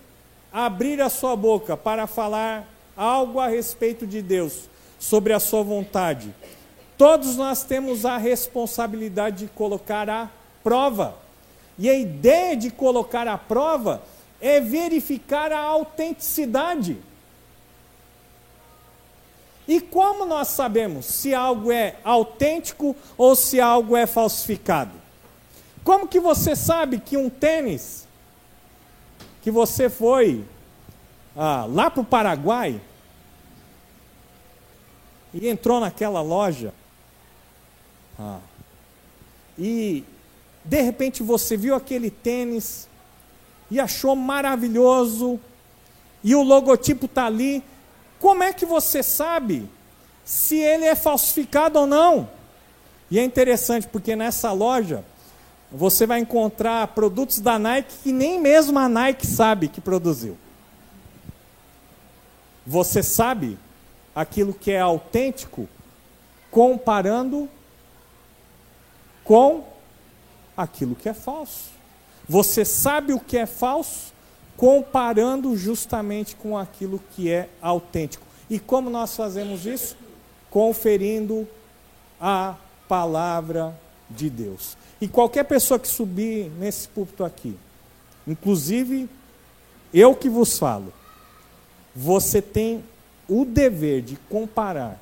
abrir 0.51 1.01
a 1.01 1.09
sua 1.09 1.35
boca 1.35 1.75
para 1.75 2.07
falar 2.07 2.67
algo 2.95 3.39
a 3.39 3.47
respeito 3.47 4.05
de 4.05 4.21
Deus, 4.21 4.69
sobre 4.99 5.33
a 5.33 5.39
sua 5.39 5.63
vontade, 5.63 6.33
Todos 6.97 7.35
nós 7.35 7.63
temos 7.63 8.05
a 8.05 8.17
responsabilidade 8.17 9.45
de 9.45 9.51
colocar 9.51 10.09
a 10.09 10.29
prova. 10.63 11.15
E 11.77 11.87
a 11.87 11.93
ideia 11.93 12.57
de 12.57 12.71
colocar 12.71 13.27
a 13.27 13.37
prova 13.37 14.01
é 14.41 14.59
verificar 14.59 15.51
a 15.51 15.59
autenticidade. 15.59 16.97
E 19.67 19.79
como 19.79 20.25
nós 20.25 20.47
sabemos 20.47 21.05
se 21.05 21.35
algo 21.35 21.71
é 21.71 21.97
autêntico 22.03 22.95
ou 23.15 23.35
se 23.35 23.61
algo 23.61 23.95
é 23.95 24.07
falsificado? 24.07 24.93
Como 25.83 26.07
que 26.07 26.19
você 26.19 26.55
sabe 26.55 26.99
que 26.99 27.15
um 27.15 27.29
tênis 27.29 28.07
que 29.41 29.51
você 29.51 29.87
foi 29.87 30.43
ah, 31.35 31.67
lá 31.69 31.91
para 31.91 32.01
o 32.01 32.05
Paraguai 32.05 32.81
e 35.33 35.47
entrou 35.47 35.79
naquela 35.79 36.21
loja 36.21 36.73
ah. 38.19 38.39
E 39.57 40.03
de 40.63 40.81
repente 40.81 41.21
você 41.21 41.55
viu 41.55 41.75
aquele 41.75 42.09
tênis 42.09 42.87
e 43.69 43.79
achou 43.79 44.15
maravilhoso, 44.15 45.39
e 46.23 46.33
o 46.33 46.41
logotipo 46.41 47.05
está 47.05 47.25
ali. 47.25 47.63
Como 48.19 48.43
é 48.43 48.53
que 48.53 48.65
você 48.65 49.03
sabe 49.03 49.69
se 50.25 50.57
ele 50.57 50.85
é 50.85 50.95
falsificado 50.95 51.79
ou 51.79 51.87
não? 51.87 52.29
E 53.11 53.19
é 53.19 53.23
interessante 53.23 53.87
porque 53.87 54.15
nessa 54.15 54.51
loja 54.51 55.03
você 55.71 56.05
vai 56.05 56.19
encontrar 56.19 56.87
produtos 56.87 57.39
da 57.39 57.59
Nike 57.59 57.93
que 58.03 58.11
nem 58.11 58.39
mesmo 58.39 58.79
a 58.79 58.89
Nike 58.89 59.27
sabe 59.27 59.67
que 59.67 59.81
produziu. 59.81 60.37
Você 62.65 63.03
sabe 63.03 63.57
aquilo 64.17 64.51
que 64.51 64.71
é 64.71 64.79
autêntico 64.79 65.69
comparando 66.49 67.47
com 69.23 69.63
aquilo 70.55 70.95
que 70.95 71.07
é 71.07 71.13
falso. 71.13 71.69
Você 72.27 72.65
sabe 72.65 73.13
o 73.13 73.19
que 73.19 73.37
é 73.37 73.45
falso 73.45 74.11
comparando 74.57 75.55
justamente 75.55 76.35
com 76.35 76.57
aquilo 76.57 76.99
que 77.15 77.29
é 77.29 77.47
autêntico. 77.61 78.25
E 78.49 78.57
como 78.57 78.89
nós 78.89 79.15
fazemos 79.15 79.67
isso? 79.67 79.95
Conferindo 80.49 81.47
a 82.19 82.55
palavra 82.87 83.79
de 84.09 84.31
Deus. 84.31 84.75
E 84.99 85.07
qualquer 85.07 85.43
pessoa 85.43 85.79
que 85.79 85.87
subir 85.87 86.49
nesse 86.57 86.87
púlpito 86.87 87.23
aqui, 87.23 87.55
inclusive 88.25 89.07
eu 89.93 90.15
que 90.15 90.27
vos 90.27 90.57
falo, 90.57 90.91
você 91.95 92.41
tem 92.41 92.83
o 93.27 93.45
dever 93.45 94.01
de 94.01 94.15
comparar 94.29 94.99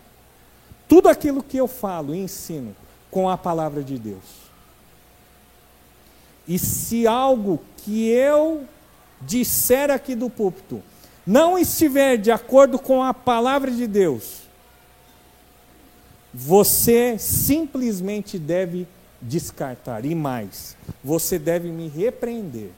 tudo 0.87 1.09
aquilo 1.09 1.43
que 1.43 1.57
eu 1.57 1.67
falo 1.67 2.13
e 2.13 2.19
ensino 2.19 2.75
com 3.09 3.29
a 3.29 3.37
palavra 3.37 3.83
de 3.83 3.97
Deus. 3.97 4.45
E 6.47 6.59
se 6.59 7.07
algo 7.07 7.61
que 7.77 8.07
eu 8.09 8.65
disser 9.21 9.89
aqui 9.89 10.15
do 10.15 10.29
púlpito 10.29 10.81
não 11.25 11.57
estiver 11.57 12.17
de 12.17 12.31
acordo 12.31 12.77
com 12.77 13.01
a 13.01 13.13
palavra 13.13 13.71
de 13.71 13.87
Deus, 13.87 14.41
você 16.31 17.17
simplesmente 17.17 18.37
deve 18.37 18.87
descartar. 19.21 20.05
E 20.05 20.13
mais, 20.13 20.75
você 21.03 21.39
deve 21.39 21.69
me 21.69 21.87
repreender, 21.87 22.69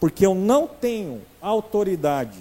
porque 0.00 0.24
eu 0.24 0.34
não 0.34 0.66
tenho 0.66 1.20
autoridade 1.42 2.38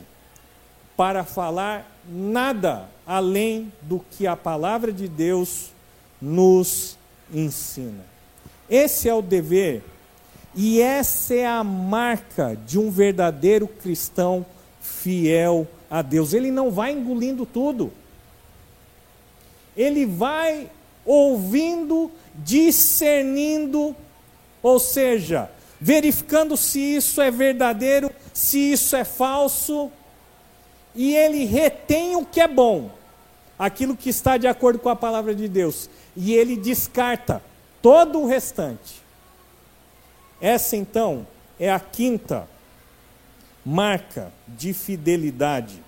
para 0.95 1.25
falar 1.25 1.92
nada 2.07 2.89
além 3.05 3.71
do 3.81 3.99
que 4.11 4.27
a 4.27 4.35
palavra 4.35 4.91
de 4.91 5.07
Deus 5.07 5.71
nos 6.21 6.97
ensina. 7.33 8.05
Esse 8.69 9.09
é 9.09 9.13
o 9.13 9.21
dever 9.21 9.83
e 10.55 10.81
essa 10.81 11.33
é 11.33 11.45
a 11.45 11.63
marca 11.63 12.57
de 12.65 12.79
um 12.79 12.89
verdadeiro 12.89 13.67
cristão 13.67 14.45
fiel 14.79 15.67
a 15.89 16.01
Deus. 16.01 16.33
Ele 16.33 16.51
não 16.51 16.71
vai 16.71 16.91
engolindo 16.91 17.45
tudo. 17.45 17.91
Ele 19.75 20.05
vai 20.05 20.69
ouvindo, 21.05 22.11
discernindo, 22.35 23.95
ou 24.61 24.79
seja, 24.79 25.49
verificando 25.81 26.55
se 26.55 26.79
isso 26.79 27.19
é 27.21 27.29
verdadeiro, 27.29 28.11
se 28.33 28.71
isso 28.71 28.95
é 28.95 29.03
falso, 29.03 29.91
e 30.95 31.15
ele 31.15 31.45
retém 31.45 32.15
o 32.15 32.25
que 32.25 32.39
é 32.39 32.47
bom, 32.47 32.89
aquilo 33.57 33.95
que 33.95 34.09
está 34.09 34.37
de 34.37 34.47
acordo 34.47 34.79
com 34.79 34.89
a 34.89 34.95
palavra 34.95 35.33
de 35.33 35.47
Deus, 35.47 35.89
e 36.15 36.33
ele 36.33 36.55
descarta 36.55 37.41
todo 37.81 38.19
o 38.19 38.27
restante. 38.27 39.01
Essa 40.39 40.75
então 40.75 41.25
é 41.59 41.71
a 41.71 41.79
quinta 41.79 42.47
marca 43.65 44.31
de 44.47 44.73
fidelidade 44.73 45.81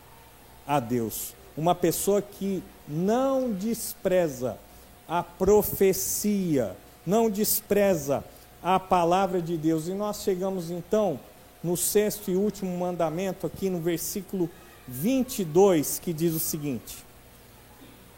a 0.66 0.80
Deus. 0.80 1.34
Uma 1.58 1.76
pessoa 1.76 2.22
que 2.22 2.64
não 2.88 3.52
despreza 3.52 4.58
a 5.08 5.22
profecia, 5.22 6.76
não 7.06 7.30
despreza 7.30 8.24
a 8.64 8.80
palavra 8.80 9.42
de 9.42 9.58
Deus. 9.58 9.88
E 9.88 9.92
nós 9.92 10.24
chegamos 10.24 10.72
então 10.72 11.20
no 11.64 11.76
sexto 11.76 12.30
e 12.32 12.36
último 12.36 12.78
mandamento, 12.78 13.48
aqui 13.48 13.70
no 13.70 13.80
versículo 13.80 14.50
22, 14.88 16.00
que 16.00 16.14
diz 16.14 16.34
o 16.34 16.40
seguinte: 16.40 16.98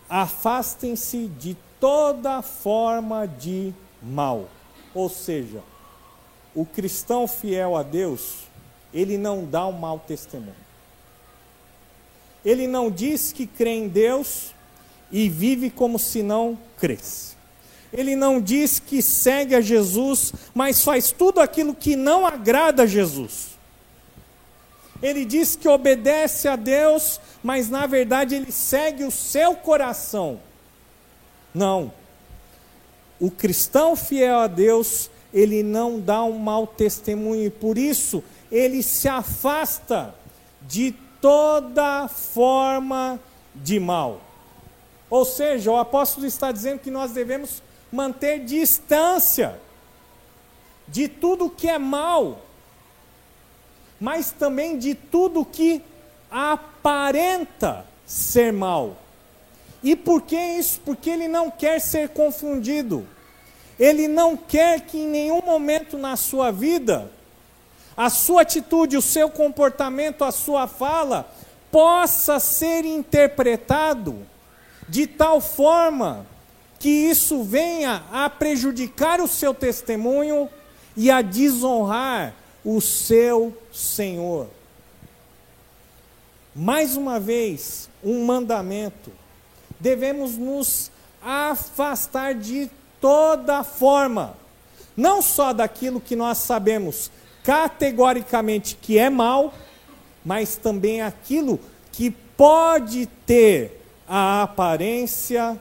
Afastem-se 0.10 1.28
de 1.28 1.56
toda 1.80 2.42
forma 2.42 3.28
de 3.28 3.74
mal. 4.02 4.50
Ou 4.94 5.10
seja, 5.10 5.62
o 6.56 6.66
cristão 6.66 7.28
fiel 7.28 7.76
a 7.76 7.84
Deus, 7.84 8.48
ele 8.94 9.18
não 9.18 9.46
dá 9.46 9.66
um 9.68 9.74
mau 9.74 10.00
testemunho. 10.00 10.56
Ele 12.44 12.68
não 12.68 12.90
diz 12.90 13.32
que 13.32 13.46
crê 13.46 13.72
em 13.72 13.88
Deus 13.88 14.54
e 15.12 15.30
vive 15.30 15.70
como 15.70 16.00
se 16.00 16.24
não 16.24 16.58
cresce. 16.78 17.36
Ele 17.92 18.16
não 18.16 18.42
diz 18.42 18.80
que 18.80 19.02
segue 19.02 19.56
a 19.56 19.62
Jesus, 19.62 20.34
mas 20.54 20.84
faz 20.84 21.12
tudo 21.12 21.40
aquilo 21.40 21.74
que 21.74 21.96
não 21.96 22.26
agrada 22.26 22.84
a 22.84 22.88
Jesus. 22.88 23.57
Ele 25.02 25.26
diz 25.26 25.56
que 25.56 25.68
obedece 25.68 26.48
a 26.48 26.56
Deus, 26.56 27.20
mas 27.44 27.70
na 27.70 27.86
verdade 27.86 28.36
ele 28.36 28.52
segue 28.52 29.04
o 29.04 29.12
seu 29.12 29.56
coração. 29.56 30.40
Não. 31.54 31.92
O 33.20 33.32
cristão 33.32 33.96
fiel 33.96 34.40
a 34.40 34.48
Deus, 34.48 35.10
ele 35.34 35.64
não 35.64 36.00
dá 36.00 36.24
um 36.24 36.38
mau 36.38 36.66
testemunho 36.66 37.46
e 37.46 37.50
por 37.50 37.78
isso 37.78 38.24
ele 38.52 38.82
se 38.82 39.08
afasta 39.08 40.16
de 40.62 40.96
toda 41.22 42.08
forma 42.08 43.20
de 43.56 43.80
mal. 43.80 44.22
Ou 45.10 45.26
seja, 45.26 45.72
o 45.72 45.78
apóstolo 45.78 46.26
está 46.26 46.52
dizendo 46.52 46.80
que 46.80 46.92
nós 46.92 47.12
devemos 47.12 47.62
manter 47.92 48.44
distância 48.44 49.60
de 50.88 51.08
tudo 51.08 51.50
que 51.50 51.68
é 51.68 51.78
mal, 51.78 52.42
mas 54.00 54.32
também 54.32 54.78
de 54.78 54.94
tudo 54.94 55.46
que 55.46 55.82
aparenta 56.30 57.86
ser 58.06 58.54
mal. 58.54 58.98
E 59.84 59.96
por 59.96 60.22
que 60.22 60.36
isso? 60.36 60.82
Porque 60.84 61.10
ele 61.10 61.28
não 61.28 61.50
quer 61.50 61.80
ser 61.80 62.10
confundido. 62.10 63.08
Ele 63.80 64.08
não 64.08 64.36
quer 64.36 64.82
que 64.82 64.98
em 64.98 65.08
nenhum 65.08 65.42
momento 65.42 65.98
na 65.98 66.16
sua 66.16 66.52
vida 66.52 67.12
a 67.98 68.12
sua 68.12 68.44
atitude, 68.44 68.96
o 68.96 69.02
seu 69.02 69.28
comportamento, 69.28 70.24
a 70.24 70.32
sua 70.32 70.68
fala 70.68 71.28
possa 71.72 72.40
ser 72.40 72.86
interpretado 72.86 74.24
de 74.88 75.08
tal 75.08 75.42
forma 75.42 76.26
que 76.80 76.90
isso 76.90 77.44
venha 77.44 78.04
a 78.12 78.30
prejudicar 78.30 79.20
o 79.20 79.28
seu 79.28 79.52
testemunho 79.52 80.48
e 80.96 81.10
a 81.10 81.24
desonrar 81.24 82.36
o 82.64 82.80
seu 82.80 83.58
Senhor. 83.78 84.48
Mais 86.56 86.98
uma 86.98 87.20
vez, 87.20 87.88
um 88.04 88.26
mandamento. 88.26 89.12
Devemos 89.80 90.36
nos 90.36 90.90
afastar 91.22 92.34
de 92.34 92.72
toda 93.00 93.64
forma, 93.64 94.36
não 94.96 95.22
só 95.22 95.54
daquilo 95.54 96.02
que 96.02 96.16
nós 96.16 96.40
sabemos 96.40 97.12
categoricamente 97.44 98.76
que 98.82 98.98
é 98.98 99.12
mal, 99.12 99.54
mas 100.26 100.56
também 100.56 101.04
aquilo 101.04 101.60
que 101.92 102.10
pode 102.10 103.06
ter 103.28 103.80
a 104.08 104.42
aparência 104.42 105.60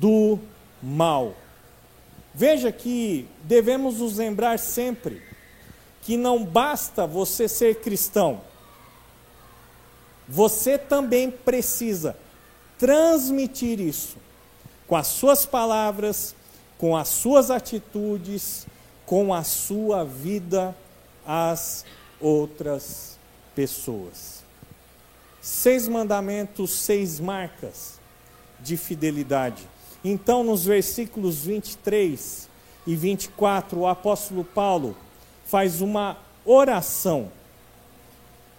do 0.00 0.36
mal. 0.82 1.34
Veja 2.34 2.72
que 2.72 3.28
devemos 3.44 3.98
nos 3.98 4.16
lembrar 4.16 4.58
sempre 4.58 5.29
que 6.02 6.16
não 6.16 6.44
basta 6.44 7.06
você 7.06 7.48
ser 7.48 7.80
cristão, 7.80 8.40
você 10.28 10.78
também 10.78 11.30
precisa 11.30 12.16
transmitir 12.78 13.80
isso 13.80 14.16
com 14.86 14.96
as 14.96 15.08
suas 15.08 15.44
palavras, 15.44 16.34
com 16.78 16.96
as 16.96 17.08
suas 17.08 17.50
atitudes, 17.50 18.66
com 19.04 19.34
a 19.34 19.42
sua 19.42 20.04
vida 20.04 20.74
às 21.26 21.84
outras 22.20 23.18
pessoas. 23.54 24.44
Seis 25.40 25.88
mandamentos, 25.88 26.70
seis 26.70 27.18
marcas 27.18 27.98
de 28.60 28.76
fidelidade. 28.76 29.68
Então, 30.04 30.44
nos 30.44 30.64
versículos 30.64 31.44
23 31.44 32.48
e 32.86 32.94
24, 32.94 33.80
o 33.80 33.86
apóstolo 33.86 34.44
Paulo 34.44 34.96
faz 35.50 35.80
uma 35.80 36.16
oração 36.44 37.30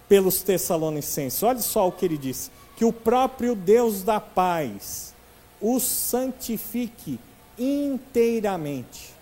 pelos 0.06 0.42
Tessalonicenses. 0.42 1.42
Olha 1.42 1.58
só 1.58 1.88
o 1.88 1.92
que 1.92 2.04
ele 2.04 2.18
diz: 2.18 2.50
que 2.76 2.84
o 2.84 2.92
próprio 2.92 3.54
Deus 3.54 4.02
da 4.02 4.20
paz 4.20 5.14
os 5.60 5.82
santifique 5.82 7.18
inteiramente. 7.58 9.14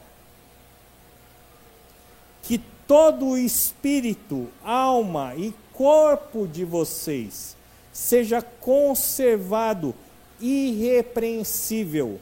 Que 2.42 2.58
todo 2.88 3.26
o 3.26 3.38
espírito, 3.38 4.48
alma 4.64 5.36
e 5.36 5.54
corpo 5.72 6.48
de 6.48 6.64
vocês 6.64 7.56
seja 7.92 8.42
conservado 8.42 9.94
irrepreensível 10.40 12.20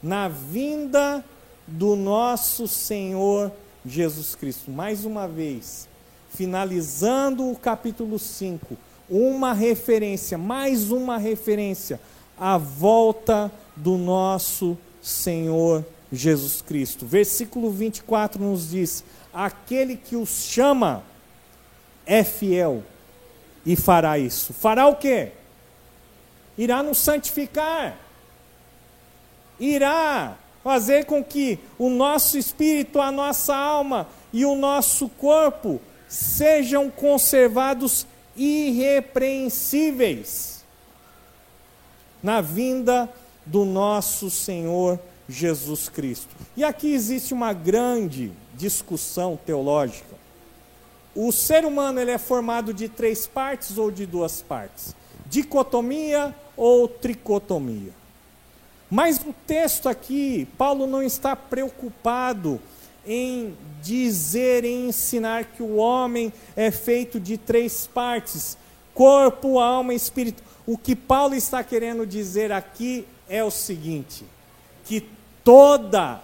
na 0.00 0.28
vinda 0.28 1.24
do 1.66 1.96
nosso 1.96 2.68
Senhor 2.68 3.50
Jesus 3.50 3.67
Cristo. 4.38 4.70
Mais 4.70 5.04
uma 5.04 5.26
vez, 5.26 5.88
finalizando 6.34 7.50
o 7.50 7.56
capítulo 7.56 8.18
5, 8.18 8.76
uma 9.08 9.52
referência, 9.52 10.36
mais 10.36 10.90
uma 10.90 11.16
referência 11.16 12.00
à 12.38 12.58
volta 12.58 13.50
do 13.74 13.96
nosso 13.96 14.76
Senhor 15.02 15.84
Jesus 16.12 16.62
Cristo. 16.62 17.06
Versículo 17.06 17.70
24 17.70 18.42
nos 18.42 18.70
diz: 18.70 19.04
Aquele 19.32 19.96
que 19.96 20.16
os 20.16 20.28
chama 20.28 21.02
é 22.06 22.24
fiel 22.24 22.82
e 23.64 23.76
fará 23.76 24.18
isso. 24.18 24.52
Fará 24.52 24.86
o 24.86 24.96
quê? 24.96 25.32
Irá 26.56 26.82
nos 26.82 26.98
santificar. 26.98 27.96
Irá 29.60 30.36
fazer 30.68 31.06
com 31.06 31.24
que 31.24 31.58
o 31.78 31.88
nosso 31.88 32.36
espírito, 32.36 33.00
a 33.00 33.10
nossa 33.10 33.56
alma 33.56 34.06
e 34.32 34.44
o 34.44 34.54
nosso 34.54 35.08
corpo 35.08 35.80
sejam 36.06 36.90
conservados 36.90 38.06
irrepreensíveis 38.36 40.62
na 42.22 42.42
vinda 42.42 43.08
do 43.46 43.64
nosso 43.64 44.30
Senhor 44.30 45.00
Jesus 45.26 45.88
Cristo. 45.88 46.36
E 46.54 46.62
aqui 46.62 46.92
existe 46.92 47.32
uma 47.32 47.54
grande 47.54 48.30
discussão 48.54 49.38
teológica 49.46 50.18
o 51.20 51.32
ser 51.32 51.64
humano 51.64 51.98
ele 51.98 52.12
é 52.12 52.18
formado 52.18 52.72
de 52.72 52.88
três 52.88 53.26
partes 53.26 53.76
ou 53.76 53.90
de 53.90 54.06
duas 54.06 54.40
partes? 54.40 54.94
Dicotomia 55.26 56.32
ou 56.56 56.86
tricotomia? 56.86 57.90
Mas 58.90 59.22
no 59.22 59.32
texto 59.46 59.88
aqui, 59.88 60.48
Paulo 60.56 60.86
não 60.86 61.02
está 61.02 61.36
preocupado 61.36 62.60
em 63.06 63.56
dizer, 63.82 64.64
em 64.64 64.88
ensinar 64.88 65.44
que 65.44 65.62
o 65.62 65.76
homem 65.76 66.32
é 66.56 66.70
feito 66.70 67.20
de 67.20 67.36
três 67.36 67.86
partes: 67.86 68.56
corpo, 68.94 69.58
alma 69.58 69.92
e 69.92 69.96
espírito. 69.96 70.42
O 70.66 70.76
que 70.76 70.96
Paulo 70.96 71.34
está 71.34 71.62
querendo 71.62 72.06
dizer 72.06 72.50
aqui 72.50 73.06
é 73.28 73.44
o 73.44 73.50
seguinte: 73.50 74.24
que 74.84 75.06
toda 75.44 76.20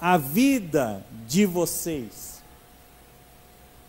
a 0.00 0.16
vida 0.16 1.04
de 1.26 1.44
vocês 1.44 2.42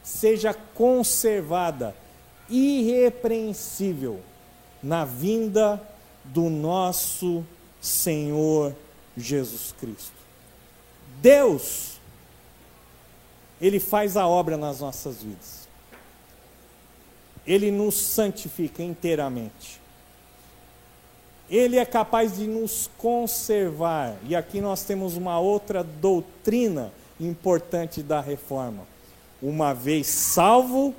seja 0.04 0.54
conservada 0.54 1.96
irrepreensível 2.50 4.20
na 4.84 5.06
vinda 5.06 5.82
do 6.26 6.50
nosso 6.50 7.46
Senhor 7.82 8.76
Jesus 9.18 9.74
Cristo. 9.80 10.14
Deus, 11.22 12.00
Ele 13.60 13.80
faz 13.80 14.16
a 14.16 14.28
obra 14.28 14.56
nas 14.56 14.80
nossas 14.80 15.22
vidas. 15.22 15.68
Ele 17.46 17.72
nos 17.72 17.96
santifica 17.96 18.82
inteiramente. 18.84 19.82
Ele 21.50 21.78
é 21.78 21.86
capaz 21.86 22.38
de 22.38 22.48
nos 22.48 22.90
conservar. 22.98 24.16
E 24.24 24.36
aqui 24.36 24.62
nós 24.62 24.84
temos 24.84 25.18
uma 25.18 25.40
outra 25.40 25.84
doutrina 25.84 26.94
importante 27.20 28.02
da 28.02 28.22
reforma 28.22 28.88
uma 29.42 29.74
vez 29.74 30.08
salvo, 30.08 30.94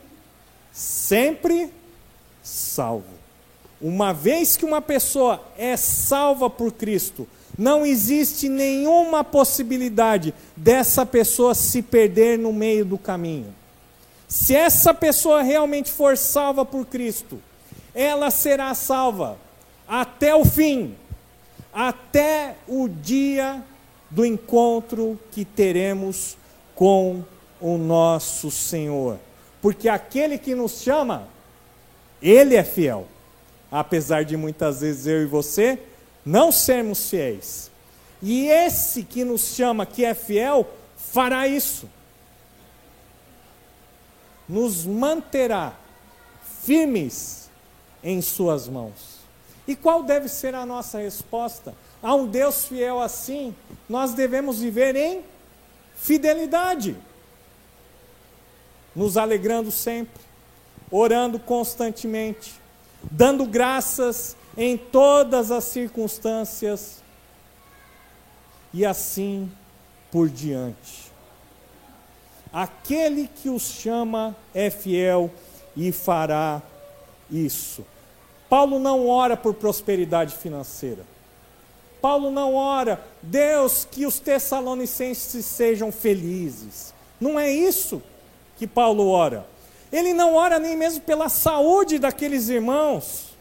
sempre 0.72 1.72
salvo. 2.42 3.21
Uma 3.82 4.12
vez 4.12 4.56
que 4.56 4.64
uma 4.64 4.80
pessoa 4.80 5.42
é 5.58 5.76
salva 5.76 6.48
por 6.48 6.70
Cristo, 6.72 7.26
não 7.58 7.84
existe 7.84 8.48
nenhuma 8.48 9.24
possibilidade 9.24 10.32
dessa 10.56 11.04
pessoa 11.04 11.52
se 11.52 11.82
perder 11.82 12.38
no 12.38 12.52
meio 12.52 12.84
do 12.84 12.96
caminho. 12.96 13.52
Se 14.28 14.54
essa 14.54 14.94
pessoa 14.94 15.42
realmente 15.42 15.90
for 15.90 16.16
salva 16.16 16.64
por 16.64 16.86
Cristo, 16.86 17.42
ela 17.92 18.30
será 18.30 18.72
salva 18.72 19.36
até 19.86 20.34
o 20.34 20.44
fim, 20.44 20.94
até 21.72 22.54
o 22.68 22.88
dia 22.88 23.62
do 24.08 24.24
encontro 24.24 25.18
que 25.32 25.44
teremos 25.44 26.36
com 26.74 27.24
o 27.60 27.76
nosso 27.76 28.50
Senhor. 28.50 29.18
Porque 29.60 29.88
aquele 29.88 30.38
que 30.38 30.54
nos 30.54 30.80
chama, 30.82 31.28
ele 32.22 32.56
é 32.56 32.64
fiel. 32.64 33.06
Apesar 33.72 34.24
de 34.24 34.36
muitas 34.36 34.82
vezes 34.82 35.06
eu 35.06 35.22
e 35.22 35.26
você 35.26 35.78
não 36.24 36.52
sermos 36.52 37.08
fiéis. 37.08 37.70
E 38.22 38.46
esse 38.46 39.02
que 39.02 39.24
nos 39.24 39.54
chama, 39.54 39.84
que 39.84 40.04
é 40.04 40.14
fiel, 40.14 40.68
fará 40.96 41.48
isso. 41.48 41.88
Nos 44.48 44.84
manterá 44.84 45.74
firmes 46.62 47.50
em 48.04 48.20
Suas 48.20 48.68
mãos. 48.68 49.20
E 49.66 49.74
qual 49.74 50.02
deve 50.02 50.28
ser 50.28 50.54
a 50.54 50.66
nossa 50.66 50.98
resposta? 50.98 51.74
A 52.02 52.14
um 52.14 52.26
Deus 52.26 52.66
fiel 52.66 53.00
assim, 53.00 53.54
nós 53.88 54.12
devemos 54.12 54.60
viver 54.60 54.94
em 54.96 55.24
fidelidade, 55.94 56.96
nos 58.94 59.16
alegrando 59.16 59.70
sempre, 59.70 60.20
orando 60.90 61.38
constantemente, 61.38 62.61
dando 63.10 63.46
graças 63.46 64.36
em 64.56 64.76
todas 64.76 65.50
as 65.50 65.64
circunstâncias 65.64 67.02
e 68.72 68.84
assim 68.84 69.50
por 70.10 70.28
diante. 70.28 71.10
Aquele 72.52 73.28
que 73.28 73.48
os 73.48 73.62
chama 73.62 74.36
é 74.54 74.68
fiel 74.70 75.30
e 75.76 75.90
fará 75.90 76.60
isso. 77.30 77.84
Paulo 78.48 78.78
não 78.78 79.08
ora 79.08 79.36
por 79.36 79.54
prosperidade 79.54 80.34
financeira. 80.36 81.04
Paulo 82.02 82.30
não 82.30 82.54
ora, 82.54 83.02
Deus, 83.22 83.86
que 83.90 84.04
os 84.04 84.18
tessalonicenses 84.18 85.46
sejam 85.46 85.90
felizes. 85.90 86.92
Não 87.20 87.38
é 87.38 87.50
isso 87.50 88.02
que 88.58 88.66
Paulo 88.66 89.08
ora. 89.08 89.46
Ele 89.92 90.14
não 90.14 90.34
ora 90.34 90.58
nem 90.58 90.76
mesmo 90.76 91.02
pela 91.02 91.28
saúde 91.28 91.98
daqueles 91.98 92.48
irmãos. 92.48 93.36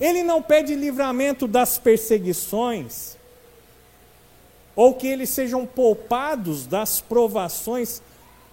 Ele 0.00 0.22
não 0.22 0.42
pede 0.42 0.74
livramento 0.74 1.46
das 1.46 1.78
perseguições, 1.78 3.16
ou 4.74 4.94
que 4.94 5.06
eles 5.06 5.28
sejam 5.30 5.64
poupados 5.66 6.66
das 6.66 7.00
provações. 7.00 8.02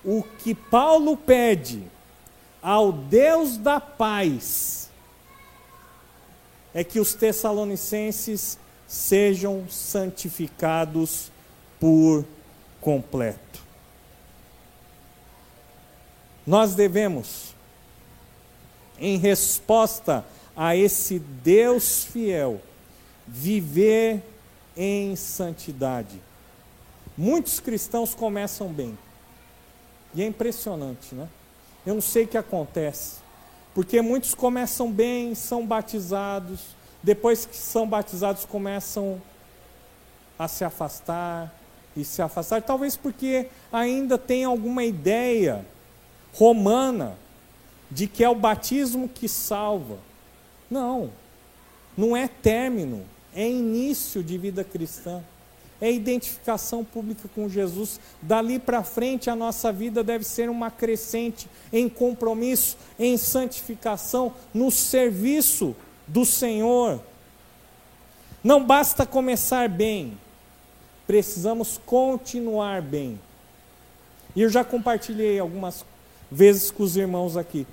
O 0.04 0.22
que 0.22 0.54
Paulo 0.54 1.18
pede 1.18 1.84
ao 2.62 2.92
Deus 2.92 3.58
da 3.58 3.80
paz 3.80 4.90
é 6.74 6.84
que 6.84 7.00
os 7.00 7.14
tessalonicenses 7.14 8.60
sejam 8.88 9.68
santificados 9.70 11.32
por 11.80 12.26
completo. 12.80 13.67
Nós 16.48 16.74
devemos, 16.74 17.54
em 18.98 19.18
resposta 19.18 20.24
a 20.56 20.78
esse 20.78 21.20
Deus 21.20 22.06
fiel, 22.06 22.62
viver 23.28 24.24
em 24.78 25.14
santidade. 25.18 26.22
Muitos 27.18 27.60
cristãos 27.60 28.16
começam 28.16 28.70
bem. 28.70 28.98
E 30.16 30.24
é 30.24 30.26
impressionante, 30.26 31.14
né? 31.14 31.28
Eu 31.86 31.96
não 31.96 32.02
sei 32.02 32.24
o 32.24 32.28
que 32.28 32.38
acontece. 32.38 33.18
Porque 33.74 34.02
muitos 34.02 34.34
começam 34.34 34.90
bem, 34.90 35.36
são 35.36 35.68
batizados, 35.68 36.62
depois 37.04 37.46
que 37.46 37.58
são 37.58 37.86
batizados 37.86 38.46
começam 38.46 39.22
a 40.40 40.48
se 40.48 40.64
afastar 40.64 41.54
e 41.96 42.06
se 42.06 42.22
afastar, 42.22 42.62
talvez 42.62 42.96
porque 42.96 43.48
ainda 43.72 44.18
tem 44.18 44.46
alguma 44.46 44.84
ideia 44.86 45.66
romana 46.38 47.18
de 47.90 48.08
que 48.08 48.24
é 48.24 48.30
o 48.30 48.36
batismo 48.36 49.10
que 49.10 49.28
salva. 49.28 49.98
Não, 50.70 51.10
não 51.98 52.16
é 52.16 52.28
término, 52.28 53.04
é 53.34 53.50
início 53.50 54.24
de 54.24 54.38
vida 54.38 54.64
cristã. 54.64 55.24
É 55.80 55.92
identificação 55.92 56.84
pública 56.84 57.30
com 57.36 57.48
Jesus. 57.48 58.00
Dali 58.20 58.58
para 58.58 58.84
frente, 58.84 59.30
a 59.30 59.36
nossa 59.36 59.72
vida 59.72 60.04
deve 60.04 60.24
ser 60.24 60.50
uma 60.50 60.72
crescente 60.72 61.48
em 61.72 61.88
compromisso, 61.88 62.76
em 62.98 63.16
santificação, 63.16 64.34
no 64.52 64.72
serviço 64.72 65.76
do 66.08 66.26
Senhor. 66.26 67.00
Não 68.44 68.64
basta 68.64 69.06
começar 69.06 69.70
bem, 69.70 70.18
precisamos 71.06 71.80
continuar 71.86 72.82
bem. 72.82 73.20
E 74.36 74.42
eu 74.42 74.50
já 74.50 74.64
compartilhei 74.64 75.40
algumas 75.40 75.86
vezes 76.32 76.72
com 76.72 76.84
os 76.84 76.98
irmãos 76.98 77.38
aqui, 77.38 77.66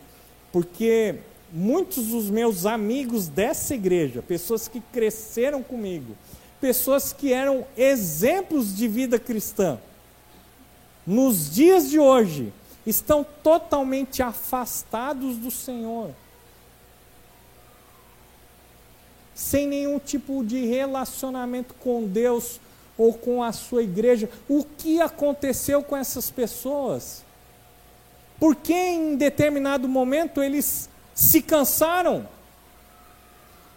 porque 0.52 1.16
muitos 1.52 2.06
dos 2.06 2.30
meus 2.30 2.66
amigos 2.66 3.28
dessa 3.28 3.74
igreja, 3.74 4.22
pessoas 4.22 4.68
que 4.68 4.80
cresceram 4.80 5.62
comigo, 5.62 6.16
pessoas 6.60 7.12
que 7.12 7.32
eram 7.32 7.66
exemplos 7.76 8.74
de 8.74 8.88
vida 8.88 9.18
cristã, 9.18 9.78
nos 11.06 11.54
dias 11.54 11.90
de 11.90 11.98
hoje, 11.98 12.52
estão 12.86 13.24
totalmente 13.42 14.22
afastados 14.22 15.36
do 15.36 15.50
Senhor. 15.50 16.10
Sem 19.34 19.66
nenhum 19.66 19.98
tipo 19.98 20.44
de 20.44 20.64
relacionamento 20.64 21.74
com 21.74 22.04
Deus 22.04 22.60
ou 22.96 23.12
com 23.12 23.42
a 23.42 23.52
sua 23.52 23.82
igreja. 23.82 24.30
O 24.48 24.64
que 24.64 25.00
aconteceu 25.00 25.82
com 25.82 25.96
essas 25.96 26.30
pessoas? 26.30 27.23
Por 28.38 28.56
que 28.56 28.74
em 28.74 29.16
determinado 29.16 29.88
momento 29.88 30.42
eles 30.42 30.88
se 31.14 31.40
cansaram? 31.40 32.26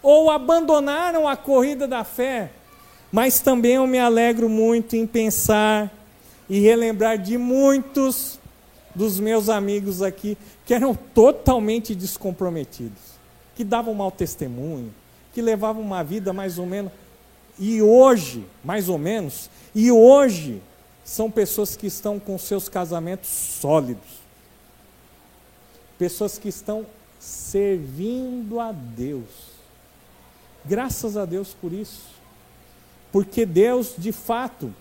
Ou 0.02 0.30
abandonaram 0.30 1.28
a 1.28 1.36
corrida 1.36 1.86
da 1.86 2.04
fé, 2.04 2.50
mas 3.10 3.40
também 3.40 3.74
eu 3.74 3.86
me 3.86 3.98
alegro 3.98 4.48
muito 4.48 4.96
em 4.96 5.06
pensar 5.06 5.92
e 6.48 6.60
relembrar 6.60 7.18
de 7.18 7.36
muitos 7.36 8.38
dos 8.94 9.20
meus 9.20 9.48
amigos 9.48 10.02
aqui 10.02 10.36
que 10.66 10.74
eram 10.74 10.94
totalmente 10.94 11.94
descomprometidos, 11.94 13.00
que 13.54 13.64
davam 13.64 13.94
mau 13.94 14.10
testemunho, 14.10 14.92
que 15.32 15.40
levavam 15.40 15.82
uma 15.82 16.02
vida 16.02 16.32
mais 16.32 16.58
ou 16.58 16.66
menos, 16.66 16.92
e 17.58 17.82
hoje, 17.82 18.44
mais 18.62 18.88
ou 18.88 18.98
menos, 18.98 19.50
e 19.74 19.90
hoje 19.90 20.62
são 21.04 21.30
pessoas 21.30 21.74
que 21.74 21.86
estão 21.86 22.18
com 22.18 22.36
seus 22.38 22.68
casamentos 22.68 23.30
sólidos, 23.30 24.27
pessoas 25.98 26.38
que 26.38 26.48
estão 26.48 26.86
servindo 27.18 28.60
a 28.60 28.72
Deus. 28.72 29.58
Graças 30.64 31.16
a 31.16 31.24
Deus 31.24 31.54
por 31.60 31.72
isso. 31.72 32.06
Porque 33.10 33.44
Deus, 33.44 33.94
de 33.98 34.12
fato, 34.12 34.72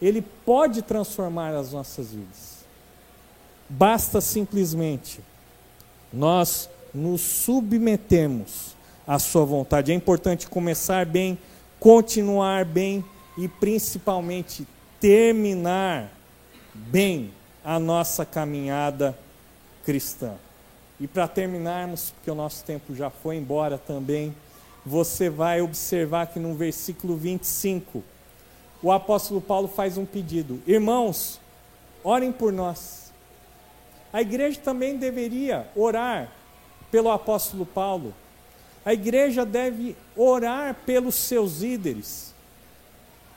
Ele 0.00 0.22
pode 0.44 0.82
transformar 0.82 1.54
as 1.54 1.72
nossas 1.72 2.10
vidas. 2.10 2.58
Basta 3.68 4.20
simplesmente 4.20 5.20
nós 6.12 6.70
nos 6.94 7.20
submetemos 7.20 8.74
à 9.06 9.18
Sua 9.18 9.44
vontade. 9.44 9.92
É 9.92 9.94
importante 9.94 10.48
começar 10.48 11.04
bem, 11.04 11.38
continuar 11.78 12.64
bem 12.64 13.04
e 13.36 13.46
principalmente 13.46 14.66
terminar 14.98 16.10
bem 16.74 17.30
a 17.62 17.78
nossa 17.78 18.24
caminhada 18.24 19.16
cristã. 19.84 20.34
E 21.00 21.06
para 21.06 21.28
terminarmos, 21.28 22.10
porque 22.10 22.30
o 22.30 22.34
nosso 22.34 22.64
tempo 22.64 22.94
já 22.94 23.08
foi 23.08 23.36
embora 23.36 23.78
também, 23.78 24.34
você 24.84 25.30
vai 25.30 25.60
observar 25.60 26.26
que 26.26 26.40
no 26.40 26.54
versículo 26.54 27.16
25, 27.16 28.02
o 28.82 28.90
apóstolo 28.90 29.40
Paulo 29.40 29.68
faz 29.68 29.96
um 29.96 30.04
pedido: 30.04 30.60
Irmãos, 30.66 31.40
orem 32.02 32.32
por 32.32 32.52
nós. 32.52 33.12
A 34.12 34.22
igreja 34.22 34.58
também 34.60 34.96
deveria 34.96 35.68
orar 35.76 36.32
pelo 36.90 37.10
apóstolo 37.10 37.66
Paulo. 37.66 38.14
A 38.84 38.94
igreja 38.94 39.44
deve 39.44 39.96
orar 40.16 40.74
pelos 40.86 41.14
seus 41.14 41.60
líderes. 41.60 42.34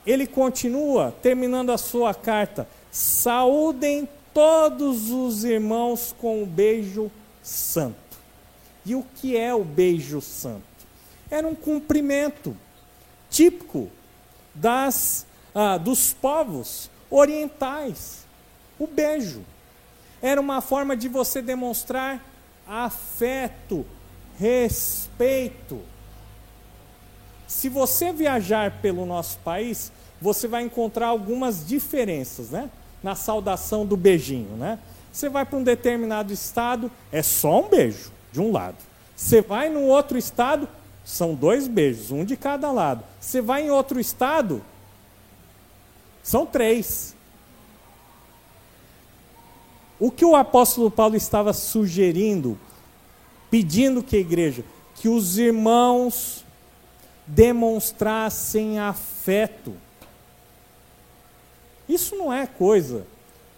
Ele 0.05 0.25
continua, 0.25 1.13
terminando 1.21 1.71
a 1.71 1.77
sua 1.77 2.13
carta: 2.13 2.67
Saúdem 2.91 4.07
todos 4.33 5.11
os 5.11 5.43
irmãos 5.43 6.15
com 6.17 6.43
um 6.43 6.45
beijo 6.45 7.11
santo. 7.41 7.95
E 8.85 8.95
o 8.95 9.05
que 9.15 9.37
é 9.37 9.53
o 9.53 9.63
beijo 9.63 10.21
santo? 10.21 10.63
Era 11.29 11.47
um 11.47 11.55
cumprimento 11.55 12.55
típico 13.29 13.89
das, 14.53 15.25
ah, 15.53 15.77
dos 15.77 16.13
povos 16.13 16.89
orientais. 17.09 18.25
O 18.77 18.87
beijo 18.87 19.43
era 20.21 20.39
uma 20.39 20.61
forma 20.61 20.95
de 20.95 21.07
você 21.07 21.41
demonstrar 21.41 22.23
afeto, 22.67 23.85
respeito. 24.37 25.81
Se 27.47 27.69
você 27.69 28.13
viajar 28.13 28.81
pelo 28.81 29.05
nosso 29.05 29.37
país, 29.39 29.91
você 30.21 30.47
vai 30.47 30.63
encontrar 30.63 31.07
algumas 31.07 31.67
diferenças, 31.67 32.51
né? 32.51 32.69
Na 33.03 33.15
saudação 33.15 33.85
do 33.85 33.97
beijinho, 33.97 34.55
né? 34.55 34.79
Você 35.11 35.27
vai 35.27 35.45
para 35.45 35.57
um 35.57 35.63
determinado 35.63 36.31
estado, 36.31 36.89
é 37.11 37.21
só 37.21 37.59
um 37.59 37.69
beijo 37.69 38.11
de 38.31 38.39
um 38.39 38.51
lado. 38.51 38.77
Você 39.15 39.41
vai 39.41 39.69
num 39.69 39.87
outro 39.87 40.17
estado, 40.17 40.67
são 41.03 41.35
dois 41.35 41.67
beijos, 41.67 42.11
um 42.11 42.23
de 42.23 42.37
cada 42.37 42.71
lado. 42.71 43.03
Você 43.19 43.41
vai 43.41 43.63
em 43.63 43.69
outro 43.69 43.99
estado, 43.99 44.63
são 46.23 46.45
três. 46.45 47.15
O 49.99 50.09
que 50.09 50.25
o 50.25 50.35
apóstolo 50.35 50.89
Paulo 50.89 51.15
estava 51.15 51.53
sugerindo, 51.53 52.57
pedindo 53.49 54.01
que 54.01 54.15
a 54.15 54.19
igreja, 54.19 54.63
que 54.95 55.09
os 55.09 55.37
irmãos 55.37 56.45
demonstrassem 57.27 58.79
afeto. 58.79 59.73
Isso 61.87 62.15
não 62.15 62.31
é 62.31 62.47
coisa 62.47 63.05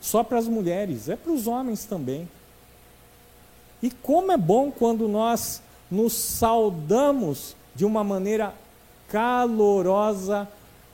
só 0.03 0.21
para 0.21 0.37
as 0.37 0.49
mulheres, 0.49 1.07
é 1.07 1.15
para 1.15 1.31
os 1.31 1.47
homens 1.47 1.85
também. 1.85 2.27
E 3.81 3.89
como 3.89 4.33
é 4.33 4.37
bom 4.37 4.69
quando 4.69 5.07
nós 5.07 5.61
nos 5.89 6.11
saudamos 6.11 7.55
de 7.73 7.85
uma 7.85 8.03
maneira 8.03 8.53
calorosa, 9.07 10.45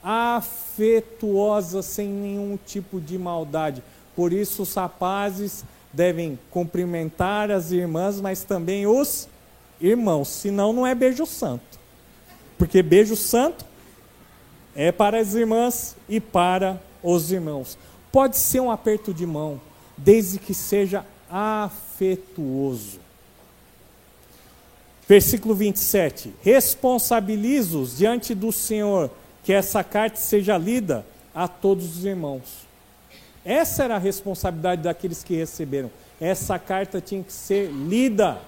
afetuosa, 0.04 1.82
sem 1.82 2.08
nenhum 2.08 2.56
tipo 2.68 3.02
de 3.02 3.18
maldade. 3.18 3.84
Por 4.16 4.32
isso, 4.32 4.62
os 4.62 4.76
rapazes 4.76 5.66
devem 5.92 6.38
cumprimentar 6.52 7.50
as 7.50 7.72
irmãs, 7.72 8.22
mas 8.22 8.44
também 8.44 8.86
os 8.86 9.28
irmãos, 9.82 10.28
senão 10.28 10.72
não 10.72 10.86
é 10.86 10.94
beijo 10.94 11.26
santo. 11.26 11.80
Porque 12.60 12.84
beijo 12.84 13.16
santo 13.16 13.66
é 14.76 14.92
para 14.92 15.20
as 15.20 15.34
irmãs 15.34 15.96
e 16.08 16.20
para 16.20 16.80
os 17.02 17.32
irmãos. 17.32 17.76
Pode 18.12 18.38
ser 18.38 18.60
um 18.60 18.72
aperto 18.72 19.14
de 19.14 19.26
mão, 19.26 19.62
desde 19.98 20.40
que 20.40 20.54
seja 20.54 21.06
afetuoso. 21.30 23.00
Versículo 25.08 25.56
27. 25.56 26.34
Responsabilizo-os 26.42 27.98
diante 27.98 28.36
do 28.36 28.52
Senhor 28.52 29.10
que 29.44 29.54
essa 29.54 29.84
carta 29.84 30.18
seja 30.18 30.58
lida 30.58 31.06
a 31.34 31.48
todos 31.48 31.98
os 31.98 32.06
irmãos. 32.06 32.68
Essa 33.44 33.86
era 33.86 33.96
a 33.96 34.00
responsabilidade 34.00 34.84
daqueles 34.84 35.24
que 35.24 35.36
receberam. 35.36 35.90
Essa 36.22 36.60
carta 36.60 37.02
tinha 37.02 37.24
que 37.24 37.34
ser 37.34 37.72
lida, 37.72 38.40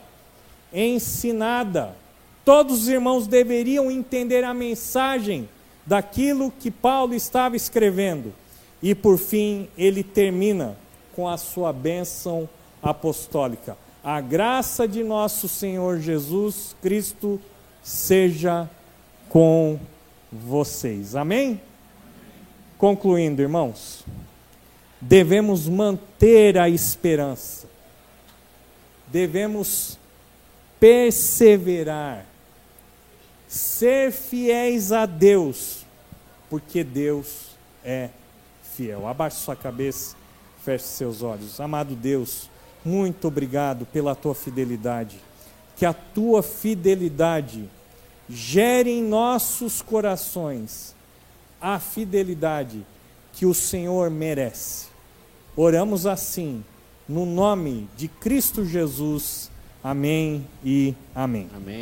ensinada. 0.74 1.96
Todos 2.44 2.84
os 2.84 2.88
irmãos 2.90 3.26
deveriam 3.26 3.90
entender 3.90 4.44
a 4.44 4.54
mensagem 4.54 5.48
daquilo 5.86 6.52
que 6.52 6.70
Paulo 6.70 7.16
estava 7.16 7.56
escrevendo. 7.56 8.34
E 8.82 8.96
por 8.96 9.18
fim, 9.18 9.68
ele 9.78 10.04
termina 10.04 10.76
com 11.16 11.28
a 11.28 11.38
sua 11.38 11.72
bênção 11.72 12.50
apostólica. 12.82 13.78
A 14.04 14.20
graça 14.20 14.88
de 14.88 15.04
nosso 15.04 15.48
Senhor 15.48 16.00
Jesus 16.00 16.76
Cristo 16.82 17.40
seja 17.84 18.70
com 19.30 19.80
vocês. 20.32 21.16
Amém? 21.16 21.62
Concluindo, 22.78 23.42
irmãos, 23.44 24.04
devemos 25.00 25.68
manter 25.68 26.58
a 26.58 26.68
esperança, 26.68 27.68
devemos 29.08 30.00
perseverar, 30.80 32.26
ser 33.48 34.12
fiéis 34.12 34.92
a 34.92 35.06
Deus, 35.06 35.86
porque 36.50 36.84
Deus 36.84 37.52
é 37.84 38.10
fiel. 38.82 39.08
Abaixe 39.08 39.38
sua 39.38 39.56
cabeça, 39.56 40.16
feche 40.64 40.86
seus 40.86 41.22
olhos. 41.22 41.60
Amado 41.60 41.96
Deus, 41.96 42.50
muito 42.84 43.28
obrigado 43.28 43.86
pela 43.86 44.16
tua 44.16 44.34
fidelidade. 44.34 45.20
Que 45.78 45.86
a 45.86 45.94
tua 45.94 46.42
fidelidade 46.42 47.70
gere 48.28 48.90
em 48.90 49.04
nossos 49.04 49.82
corações 49.82 50.96
a 51.60 51.80
fidelidade 51.80 52.84
que 53.34 53.46
o 53.46 53.54
Senhor 53.54 54.10
merece. 54.10 54.88
Oramos 55.56 56.08
assim, 56.08 56.64
no 57.08 57.26
nome 57.26 57.88
de 57.96 58.08
Cristo 58.08 58.66
Jesus. 58.66 59.52
Amém 59.84 60.48
e 60.64 60.96
amém. 61.14 61.50
Amém. 61.56 61.80